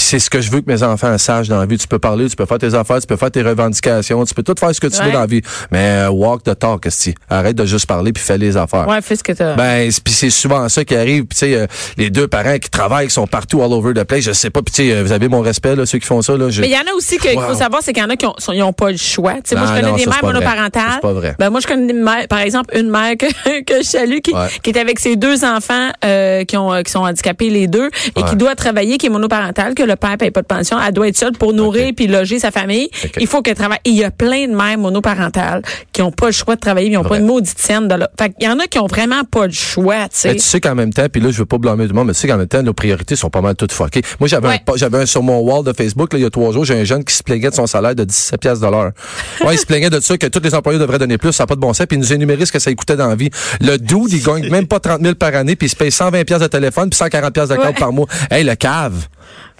Puis 0.00 0.06
c'est 0.08 0.18
ce 0.18 0.30
que 0.30 0.40
je 0.40 0.50
veux 0.50 0.62
que 0.62 0.72
mes 0.72 0.82
enfants 0.82 1.18
sachent 1.18 1.48
dans 1.48 1.58
la 1.60 1.66
vie. 1.66 1.76
Tu 1.76 1.86
peux 1.86 1.98
parler, 1.98 2.26
tu 2.30 2.34
peux 2.34 2.46
faire 2.46 2.56
tes 2.56 2.72
affaires, 2.74 2.98
tu 3.02 3.06
peux 3.06 3.16
faire 3.18 3.30
tes 3.30 3.42
revendications, 3.42 4.24
tu 4.24 4.32
peux 4.32 4.42
tout 4.42 4.54
faire 4.58 4.74
ce 4.74 4.80
que 4.80 4.86
tu 4.86 4.98
Ouais. 4.98 5.04
veux 5.04 5.12
dans 5.12 5.20
la 5.20 5.26
vie. 5.26 5.42
Mais 5.70 6.06
euh, 6.06 6.10
walk 6.10 6.42
the 6.42 6.58
talk, 6.58 6.86
esti. 6.86 7.14
Arrête 7.28 7.54
de 7.54 7.66
juste 7.66 7.84
parler 7.84 8.10
puis 8.10 8.22
fais 8.24 8.38
les 8.38 8.56
affaires. 8.56 8.88
Ouais, 8.88 9.02
fais 9.02 9.14
ce 9.16 9.22
que 9.22 9.32
t'as. 9.32 9.56
Ben, 9.56 9.90
c'est- 9.90 10.02
puis 10.02 10.14
c'est 10.14 10.30
souvent 10.30 10.66
ça 10.70 10.86
qui 10.86 10.96
arrive. 10.96 11.24
Puis 11.26 11.38
tu 11.38 11.52
sais, 11.52 11.54
euh, 11.54 11.66
les 11.98 12.08
deux 12.08 12.26
parents 12.28 12.56
qui 12.58 12.70
travaillent, 12.70 13.08
qui 13.08 13.12
sont 13.12 13.26
partout 13.26 13.62
all 13.62 13.74
over 13.74 13.92
the 13.92 14.04
place, 14.04 14.22
je 14.24 14.32
sais 14.32 14.48
pas. 14.48 14.62
Puis 14.62 14.72
tu 14.74 14.88
sais, 14.88 14.94
euh, 14.96 15.02
vous 15.02 15.12
avez 15.12 15.28
mon 15.28 15.42
respect 15.42 15.76
là, 15.76 15.84
ceux 15.84 15.98
qui 15.98 16.06
font 16.06 16.22
ça 16.22 16.34
là. 16.34 16.48
je- 16.48 16.62
Mais 16.62 16.68
il 16.68 16.72
y 16.72 16.76
en 16.78 16.90
a 16.90 16.94
aussi 16.96 17.18
qu'il 17.18 17.36
Wow. 17.36 17.48
faut 17.48 17.54
savoir, 17.54 17.82
c'est 17.82 17.92
qu'il 17.92 18.02
y 18.02 18.06
en 18.06 18.08
a 18.08 18.16
qui 18.16 18.24
ont, 18.24 18.34
sont- 18.38 18.52
ils 18.54 18.62
ont 18.62 18.72
pas 18.72 18.90
le 18.90 18.96
choix. 18.96 19.34
Tu 19.34 19.50
sais, 19.50 19.54
moi, 19.54 19.66
je 19.66 19.72
connais 19.72 19.90
non, 19.90 19.96
des 19.96 20.06
mères 20.06 20.24
monoparentales. 20.24 20.82
C'est 20.94 21.00
pas 21.02 21.12
vrai. 21.12 21.34
Ben, 21.38 21.50
moi, 21.50 21.60
je 21.60 21.66
connais 21.66 21.86
des 21.88 21.98
mères, 21.98 22.26
par 22.26 22.38
exemple, 22.38 22.74
une 22.74 22.88
mère 22.88 23.18
que, 23.18 23.26
que 23.64 23.82
je 23.82 23.86
salue 23.86 24.20
qui, 24.24 24.32
Ouais. 24.32 24.48
qui 24.62 24.70
est 24.70 24.78
avec 24.78 24.98
ses 24.98 25.16
deux 25.16 25.44
enfants 25.44 25.90
euh, 26.06 26.44
qui, 26.44 26.56
ont, 26.56 26.72
euh, 26.72 26.80
qui 26.80 26.90
sont 26.90 27.00
handicapés 27.00 27.50
les 27.50 27.66
deux 27.66 27.90
et 28.16 28.22
Ouais. 28.22 28.30
qui 28.30 28.36
doit 28.36 28.54
travailler, 28.54 28.96
qui 28.96 29.06
est 29.06 29.10
monoparentale, 29.10 29.74
que 29.74 29.82
le 29.90 29.96
père 29.96 30.16
paye 30.16 30.30
pas 30.30 30.42
de 30.42 30.46
pension. 30.46 30.76
Elle 30.80 30.92
doit 30.92 31.08
être 31.08 31.16
seule 31.16 31.32
pour 31.32 31.52
nourrir 31.52 31.88
Ok. 31.88 31.94
puis 31.96 32.06
loger 32.06 32.38
sa 32.38 32.50
famille. 32.50 32.88
Il 33.18 33.26
faut 33.26 33.42
qu'elle 33.42 33.54
travaille. 33.56 33.78
Et 33.84 33.90
il 33.90 33.96
y 33.96 34.04
a 34.04 34.10
plein 34.10 34.46
de 34.46 34.54
mères 34.54 34.78
monoparentales 34.78 35.62
qui 35.92 36.02
ont 36.02 36.12
pas 36.12 36.26
le 36.26 36.32
choix 36.32 36.54
de 36.56 36.60
travailler, 36.60 36.88
ils 36.90 36.96
ont 36.96 37.02
pas 37.02 37.10
Vrai. 37.10 37.18
une 37.20 37.26
maudite 37.26 37.58
scène 37.58 37.88
de 37.88 37.94
là. 37.94 38.10
Fait 38.18 38.30
qu'il 38.32 38.48
y 38.48 38.50
en 38.50 38.58
a 38.58 38.66
qui 38.66 38.78
ont 38.78 38.86
vraiment 38.86 39.24
pas 39.24 39.46
le 39.46 39.52
choix, 39.52 40.04
tu 40.08 40.08
sais. 40.12 40.28
Mais 40.28 40.34
tu 40.36 40.40
sais 40.42 40.60
qu'en 40.60 40.74
même 40.74 40.92
temps, 40.92 41.06
puis 41.10 41.20
là, 41.20 41.30
je 41.30 41.38
veux 41.38 41.46
pas 41.46 41.58
blâmer 41.58 41.86
du 41.86 41.92
monde, 41.92 42.06
mais 42.06 42.12
tu 42.14 42.20
sais 42.20 42.28
qu'en 42.28 42.36
même 42.36 42.46
temps, 42.48 42.62
nos 42.62 42.72
priorités 42.74 43.16
sont 43.16 43.30
pas 43.30 43.40
mal 43.40 43.54
toutes 43.56 43.72
fuckées. 43.72 44.02
Moi, 44.18 44.28
j'avais 44.28 44.48
Ouais. 44.48 44.60
un, 44.66 44.76
j'avais 44.76 44.98
un 44.98 45.06
sur 45.06 45.22
mon 45.22 45.38
wall 45.40 45.64
de 45.64 45.72
Facebook, 45.72 46.12
là, 46.12 46.18
il 46.18 46.22
y 46.22 46.26
a 46.26 46.30
trois 46.30 46.52
jours, 46.52 46.64
j'ai 46.64 46.78
un 46.78 46.84
jeune 46.84 47.04
qui 47.04 47.14
se 47.14 47.22
plaignait 47.22 47.50
de 47.50 47.54
son 47.54 47.66
salaire 47.66 47.94
de 47.94 48.04
17 48.04 48.40
pièces 48.40 48.60
de 48.60 48.66
l'heure. 48.66 48.92
Ouais, 49.44 49.54
il 49.54 49.58
se 49.58 49.66
plaignait 49.66 49.90
de 49.90 50.00
ça, 50.00 50.16
que 50.18 50.26
tous 50.26 50.40
les 50.42 50.54
employés 50.54 50.78
devraient 50.78 50.98
donner 50.98 51.16
plus, 51.18 51.32
ça 51.32 51.44
n'a 51.44 51.46
pas 51.46 51.54
de 51.54 51.60
bon 51.60 51.72
sens, 51.72 51.86
puis 51.86 51.96
il 51.96 52.00
nous 52.00 52.12
énumérait 52.12 52.44
ce 52.46 52.52
que 52.52 52.58
ça 52.58 52.72
coûtait 52.74 52.96
dans 52.96 53.08
la 53.08 53.14
vie. 53.16 53.30
Le 53.60 53.76
dude, 53.78 54.12
il 54.12 54.22
gagne 54.22 54.48
même 54.50 54.66
pas 54.66 54.78
30 54.80 55.00
000 55.02 55.14
par 55.14 55.34
année, 55.34 55.56
puis 55.56 55.66
il 55.66 55.70
se 55.70 55.76
paye 55.76 55.90
120 55.90 56.24
pièces 56.24 56.40
de 56.40 56.46
téléphone, 56.46 56.90
puis 56.90 56.96
140 56.98 57.32
pièces 57.32 57.48
de 57.48 57.54
Ouais. 57.56 57.72
par 57.72 57.92
mois. 57.92 58.06
Hey, 58.30 58.44
le 58.44 58.54
cave! 58.54 59.06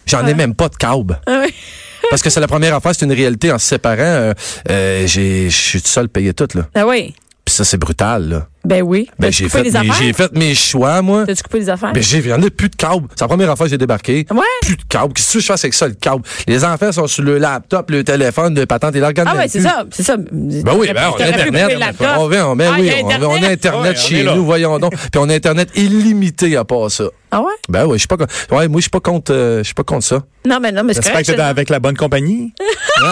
J'en 0.06 0.26
ai 0.26 0.34
même 0.34 0.54
pas 0.54 0.68
de 0.68 0.76
câble. 0.76 1.20
Ah 1.26 1.42
oui. 1.44 1.54
Parce 2.10 2.22
que 2.22 2.30
c'est 2.30 2.40
la 2.40 2.48
première 2.48 2.74
affaire, 2.74 2.94
c'est 2.94 3.04
une 3.04 3.12
réalité 3.12 3.52
en 3.52 3.58
se 3.58 3.66
séparant. 3.66 3.98
Euh, 4.00 4.34
euh, 4.70 5.06
j'ai, 5.06 5.50
je 5.50 5.56
suis 5.56 5.82
tout 5.82 5.88
seul 5.88 6.08
payé 6.08 6.34
tout, 6.34 6.48
là. 6.54 6.66
Ah 6.74 6.86
oui. 6.86 7.14
Puis 7.44 7.54
ça, 7.54 7.64
c'est 7.64 7.76
brutal, 7.76 8.28
là. 8.28 8.48
Ben 8.64 8.82
oui. 8.82 9.08
Ben, 9.18 9.32
j'ai 9.32 9.48
fait, 9.48 9.62
mes, 9.62 9.74
affaires? 9.74 9.94
j'ai 9.94 10.12
fait 10.12 10.32
mes 10.36 10.54
choix, 10.54 11.00
moi. 11.00 11.24
T'as-tu 11.26 11.42
coupé 11.42 11.60
des 11.60 11.70
affaires? 11.70 11.92
Ben, 11.92 12.02
j'ai, 12.02 12.18
il 12.18 12.26
y 12.26 12.32
en 12.32 12.42
a 12.42 12.50
plus 12.50 12.68
de 12.68 12.76
câble. 12.76 13.08
C'est 13.14 13.22
la 13.22 13.28
première 13.28 13.56
fois 13.56 13.66
que 13.66 13.70
j'ai 13.70 13.78
débarqué. 13.78 14.26
Ouais. 14.30 14.40
Plus 14.62 14.76
de 14.76 14.82
câble. 14.88 15.14
Qu'est-ce 15.14 15.32
que 15.34 15.40
je 15.40 15.46
fais 15.46 15.52
avec 15.54 15.72
ça, 15.74 15.88
le 15.88 15.94
câble? 15.94 16.22
Les 16.46 16.62
enfants 16.64 16.92
sont 16.92 17.06
sur 17.06 17.22
le 17.22 17.38
laptop, 17.38 17.90
le 17.90 18.04
téléphone, 18.04 18.54
le 18.54 18.66
patente 18.66 18.94
et 18.96 19.00
l'organe. 19.00 19.28
Ah 19.30 19.36
ouais, 19.36 19.48
c'est 19.48 19.60
ça, 19.60 19.84
c'est 19.90 20.02
ça. 20.02 20.16
Ben 20.18 20.74
oui, 20.76 20.90
ben, 20.92 21.10
on 21.10 21.20
a 21.20 21.26
Internet. 21.26 21.78
On, 22.18 22.28
ben, 22.28 22.54
ben 22.54 22.72
Ah, 22.72 22.76
oui, 22.78 22.90
a 22.90 23.02
on, 23.02 23.30
on 23.30 23.42
a 23.42 23.48
Internet. 23.48 23.96
Ouais, 23.96 24.02
chez 24.02 24.20
est 24.20 24.34
nous, 24.34 24.44
voyons 24.44 24.78
donc. 24.78 24.94
Puis 24.94 25.18
on 25.18 25.28
a 25.30 25.34
Internet 25.34 25.70
illimité 25.74 26.56
à 26.56 26.64
part 26.64 26.90
ça. 26.90 27.04
Ah 27.32 27.40
ouais? 27.40 27.52
Ben 27.68 27.86
oui, 27.86 27.94
je 27.94 27.98
suis 28.00 28.08
pas, 28.08 28.16
ouais, 28.16 28.66
moi, 28.66 28.78
je 28.80 28.82
suis 28.82 28.90
pas 28.90 28.98
contre, 28.98 29.32
euh, 29.32 29.58
je 29.58 29.64
suis 29.64 29.74
pas 29.74 29.84
contre 29.84 30.04
ça. 30.04 30.20
Non, 30.44 30.58
mais 30.60 30.72
non, 30.72 30.82
mais 30.82 30.94
c'est 30.94 31.02
J'espère 31.02 31.12
correct. 31.22 31.30
que 31.30 31.36
t'es 31.36 31.40
avec 31.40 31.68
la 31.68 31.78
bonne 31.78 31.96
compagnie. 31.96 32.52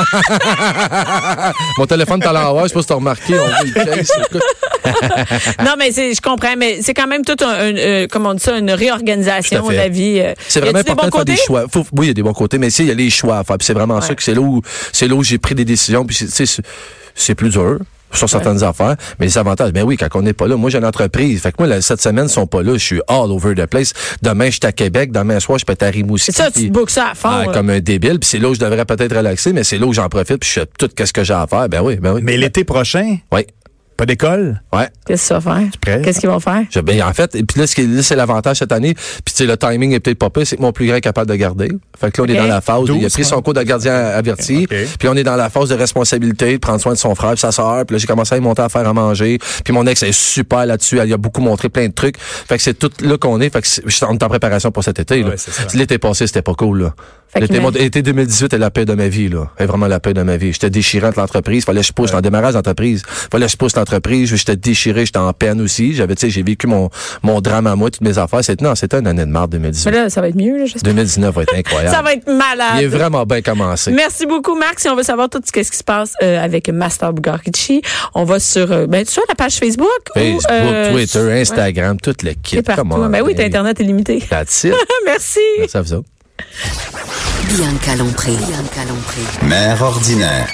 Mon 1.78 1.86
téléphone, 1.86 2.20
t'as 2.20 2.32
l'envoi, 2.32 2.64
je 2.64 2.68
sais 2.68 2.74
pas 2.74 2.80
si 2.82 2.88
t'as 2.88 2.94
remarqué, 2.96 3.38
on 3.38 3.46
voit 3.46 3.62
le 3.64 3.72
case. 3.84 4.10
Non, 5.64 5.72
mais 5.78 5.92
c'est, 5.92 6.14
je 6.14 6.20
comprends, 6.20 6.54
mais 6.56 6.78
c'est 6.82 6.94
quand 6.94 7.06
même 7.06 7.24
tout 7.24 7.36
un, 7.44 7.48
un, 7.48 7.76
euh, 7.76 8.06
comment 8.10 8.30
on 8.30 8.34
dit 8.34 8.42
ça, 8.42 8.56
une 8.58 8.70
réorganisation 8.70 9.66
de 9.68 9.74
la 9.74 9.88
vie. 9.88 10.20
euh. 10.20 10.34
C'est 10.48 10.60
vraiment 10.60 10.82
des 10.82 10.90
important 10.90 11.02
bons 11.02 11.08
de 11.08 11.14
faire 11.16 11.24
des 11.24 11.36
choix. 11.42 11.64
Faut- 11.72 11.86
oui, 11.96 12.06
il 12.06 12.08
y 12.08 12.10
a 12.10 12.14
des 12.14 12.22
bons 12.22 12.32
côtés, 12.32 12.58
mais 12.58 12.68
tu 12.68 12.74
sais, 12.74 12.82
il 12.84 12.88
y 12.88 12.92
a 12.92 12.94
les 12.94 13.10
choix 13.10 13.38
à 13.38 13.44
faire. 13.44 13.58
Puis 13.58 13.66
c'est 13.66 13.74
vraiment 13.74 14.00
ça 14.00 14.14
que 14.14 14.22
c'est 14.22 14.34
là 14.34 14.40
où 14.40 14.62
c'est 14.92 15.08
là 15.08 15.14
où 15.14 15.22
j'ai 15.22 15.38
pris 15.38 15.54
des 15.54 15.64
décisions. 15.64 16.04
Puis 16.04 16.16
c'est- 16.16 16.26
tu 16.26 16.32
sais, 16.32 16.46
c'est- 16.46 16.62
c'est 17.14 17.34
plus 17.34 17.50
dur 17.50 17.78
sur 18.12 18.26
certaines 18.28 18.62
affaires. 18.64 18.96
Mais 19.20 19.26
les 19.26 19.36
avantages, 19.36 19.70
ben 19.72 19.82
oui, 19.82 19.98
quand 19.98 20.08
on 20.14 20.22
n'est 20.22 20.32
pas 20.32 20.46
là. 20.48 20.56
Moi, 20.56 20.70
j'ai 20.70 20.78
une 20.78 20.86
entreprise. 20.86 21.42
Fait 21.42 21.50
que 21.50 21.56
moi, 21.58 21.66
là, 21.66 21.82
cette 21.82 22.00
semaine, 22.00 22.24
ils 22.24 22.30
sont 22.30 22.46
pas 22.46 22.62
là. 22.62 22.72
Je 22.72 22.78
suis 22.78 23.00
all 23.06 23.30
over 23.30 23.54
the 23.54 23.66
place. 23.66 23.92
Demain, 24.22 24.46
je 24.46 24.52
suis 24.52 24.60
à 24.64 24.72
Québec. 24.72 25.12
Demain 25.12 25.38
soir, 25.40 25.58
je 25.58 25.66
peux 25.66 25.74
être 25.74 25.82
à 25.82 25.90
Rimouski. 25.90 26.32
C'est 26.32 26.42
ça, 26.42 26.50
tu 26.50 26.68
te 26.68 26.72
bookes 26.72 26.88
ça 26.90 27.08
à 27.10 27.14
fond. 27.14 27.28
Ah, 27.30 27.44
comme 27.52 27.68
un 27.68 27.80
débile. 27.80 28.18
Puis 28.18 28.30
c'est 28.30 28.38
là 28.38 28.48
où 28.48 28.54
je 28.54 28.60
devrais 28.60 28.86
peut-être 28.86 29.14
relaxer, 29.14 29.52
mais 29.52 29.62
c'est 29.62 29.76
là 29.76 29.84
où 29.86 29.92
j'en 29.92 30.08
profite. 30.08 30.38
Puis 30.38 30.48
je 30.48 30.60
fais 30.60 30.66
tout 30.78 30.88
ce 31.04 31.12
que 31.12 31.22
j'ai 31.22 31.34
à 31.34 31.46
faire. 31.46 31.68
Ben 31.68 31.82
oui, 31.82 31.96
ben 31.96 32.14
oui. 32.14 32.20
Mais 32.24 32.38
l'été 32.38 32.64
prochain, 32.64 33.18
Oui. 33.30 33.42
Pas 33.98 34.06
d'école? 34.06 34.62
Ouais. 34.72 34.88
Qu'est-ce 35.06 35.22
que 35.22 35.28
ça 35.28 35.38
va 35.40 35.54
faire? 35.60 35.68
prêt? 35.80 36.02
Qu'est-ce 36.02 36.20
qu'ils 36.20 36.28
vont 36.30 36.40
faire? 36.40 36.62
Je- 36.70 36.80
ben, 36.80 37.02
en 37.02 37.12
fait, 37.12 37.34
et 37.34 37.42
puis 37.42 37.60
là, 37.60 37.66
ce 37.66 37.74
qui 37.74 37.82
est- 37.82 37.86
là, 37.86 38.02
c'est 38.02 38.16
l'avantage 38.16 38.58
cette 38.58 38.72
année. 38.72 38.94
Puis 38.94 39.34
tu 39.34 39.34
sais, 39.34 39.44
le 39.46 39.56
timing 39.56 39.92
est 39.92 40.00
peut-être 40.00 40.18
pas 40.18 40.30
pire, 40.30 40.46
c'est 40.46 40.56
que 40.56 40.62
mon 40.62 40.72
plus 40.72 40.86
grand 40.86 40.96
est 40.96 41.00
capable 41.00 41.28
de 41.28 41.34
garder. 41.34 41.68
Fait 42.00 42.10
que 42.12 42.22
là, 42.22 42.26
on 42.28 42.32
est 42.32 42.38
dans 42.38 42.46
la 42.46 42.60
phase. 42.60 42.78
où 42.90 42.94
il 42.94 43.00
a 43.00 43.02
12, 43.02 43.12
pris 43.12 43.24
son 43.24 43.36
ouais. 43.36 43.42
cours 43.42 43.54
de 43.54 43.62
gardien 43.62 43.92
averti. 43.94 44.66
Puis 44.68 45.08
on 45.08 45.16
est 45.16 45.24
dans 45.24 45.34
la 45.36 45.50
phase 45.50 45.68
de 45.68 45.74
responsabilité, 45.74 46.52
de 46.52 46.58
prendre 46.58 46.80
soin 46.80 46.92
de 46.92 46.98
son 46.98 47.14
frère, 47.14 47.32
et 47.32 47.36
sa 47.36 47.50
sœur. 47.52 47.84
Puis 47.84 47.94
là, 47.94 47.98
j'ai 47.98 48.06
commencé 48.06 48.34
à 48.34 48.38
lui 48.38 48.44
monter 48.44 48.62
à 48.62 48.68
faire 48.68 48.86
à 48.88 48.92
manger. 48.92 49.38
Puis 49.64 49.72
mon 49.74 49.84
ex 49.86 50.02
est 50.04 50.12
super 50.12 50.64
là-dessus. 50.64 50.98
Elle 50.98 51.12
a 51.12 51.16
beaucoup 51.16 51.40
montré 51.42 51.68
plein 51.68 51.88
de 51.88 51.92
trucs. 51.92 52.16
Fait 52.18 52.56
que 52.56 52.62
c'est 52.62 52.74
tout 52.78 52.90
là 53.00 53.18
qu'on 53.18 53.40
est. 53.40 53.50
Fait 53.50 53.60
que 53.60 53.66
c'est- 53.66 53.82
je 53.84 53.90
suis 53.94 54.04
en 54.06 54.16
préparation 54.16 54.70
pour 54.70 54.84
cet 54.84 55.00
été. 55.00 55.24
Ouais. 55.24 55.34
L'été 55.74 55.98
passé, 55.98 56.26
c'était 56.28 56.42
pas 56.42 56.54
cool. 56.54 56.82
Là. 56.82 56.94
Fait 57.30 57.40
que 57.40 57.44
L'été, 57.44 57.54
mais- 57.58 57.60
mon- 57.60 57.70
l'été 57.70 58.00
2018 58.02 58.54
est 58.54 58.58
la 58.58 58.70
paix 58.70 58.84
de 58.86 58.94
ma 58.94 59.08
vie. 59.08 59.28
là. 59.28 59.48
Est 59.58 59.66
vraiment 59.66 59.86
la 59.86 60.00
paix 60.00 60.14
de 60.14 60.22
ma 60.22 60.36
vie. 60.38 60.52
J'étais 60.52 60.70
déchirant 60.70 61.10
de 61.10 61.16
l'entreprise. 61.16 61.64
Fallait 61.64 61.80
que 61.82 61.86
je 61.86 61.92
pousse. 61.92 62.06
J'étais 62.06 62.18
en 62.18 62.22
démarrage 62.22 62.54
d'entreprise. 62.54 63.02
Fallait 63.30 63.46
que 63.46 63.52
je 63.52 63.56
pousse 63.56 63.74
l'entreprise. 63.76 63.87
Entreprise, 63.88 64.34
j'étais 64.34 64.56
déchiré, 64.56 65.06
j'étais 65.06 65.18
en 65.18 65.32
peine 65.32 65.60
aussi. 65.60 65.94
J'avais, 65.94 66.14
tu 66.14 66.22
sais, 66.22 66.30
j'ai 66.30 66.42
vécu 66.42 66.66
mon, 66.66 66.90
mon 67.22 67.40
drame 67.40 67.66
à 67.66 67.74
moi, 67.76 67.90
toutes 67.90 68.02
mes 68.02 68.18
affaires. 68.18 68.44
C'était, 68.44 68.64
non, 68.64 68.74
c'était 68.74 68.98
une 68.98 69.06
année 69.06 69.24
de 69.24 69.30
mars 69.30 69.48
Mais 69.52 69.58
2018. 69.58 69.90
là, 69.90 70.10
ça 70.10 70.20
va 70.20 70.28
être 70.28 70.36
mieux, 70.36 70.58
là, 70.58 70.66
j'espère. 70.66 70.92
2019 70.92 71.34
va 71.34 71.42
être 71.42 71.54
incroyable. 71.56 71.94
Ça 71.94 72.02
va 72.02 72.12
être 72.12 72.26
malade. 72.26 72.74
Il 72.76 72.84
est 72.84 72.86
vraiment 72.88 73.24
bien 73.24 73.42
commencé. 73.42 73.90
Merci 73.92 74.26
beaucoup, 74.26 74.54
Marc. 74.56 74.78
Si 74.80 74.88
on 74.88 74.96
veut 74.96 75.02
savoir 75.02 75.28
tout 75.28 75.40
ce 75.44 75.50
qui 75.52 75.64
se 75.64 75.84
passe 75.84 76.12
euh, 76.22 76.42
avec 76.42 76.68
Master 76.68 77.12
Bugarici, 77.12 77.82
on 78.14 78.24
va 78.24 78.38
sur, 78.38 78.70
euh, 78.70 78.86
ben, 78.86 79.04
sur 79.06 79.22
la 79.28 79.34
page 79.34 79.54
Facebook. 79.56 79.88
Facebook, 80.14 80.42
ou, 80.48 80.52
euh, 80.52 80.92
Twitter, 80.92 81.06
sur- 81.06 81.22
ouais, 81.22 81.40
Instagram, 81.40 81.98
tout 82.00 82.14
le 82.22 82.32
kit. 82.34 82.58
on, 82.58 83.08
ben 83.08 83.22
oui. 83.22 83.34
Internet. 83.38 83.78
That's 84.28 84.64
it. 84.64 84.74
Merci. 85.06 85.38
Merci 85.58 85.76
à 85.76 85.82
vous 85.82 85.92
autres. 85.94 86.08
Bianca 87.48 87.96
Lompré. 87.96 88.32
Bianca 88.32 88.84
Lompré. 88.88 89.20
Mère 89.46 89.82
ordinaire. 89.82 90.48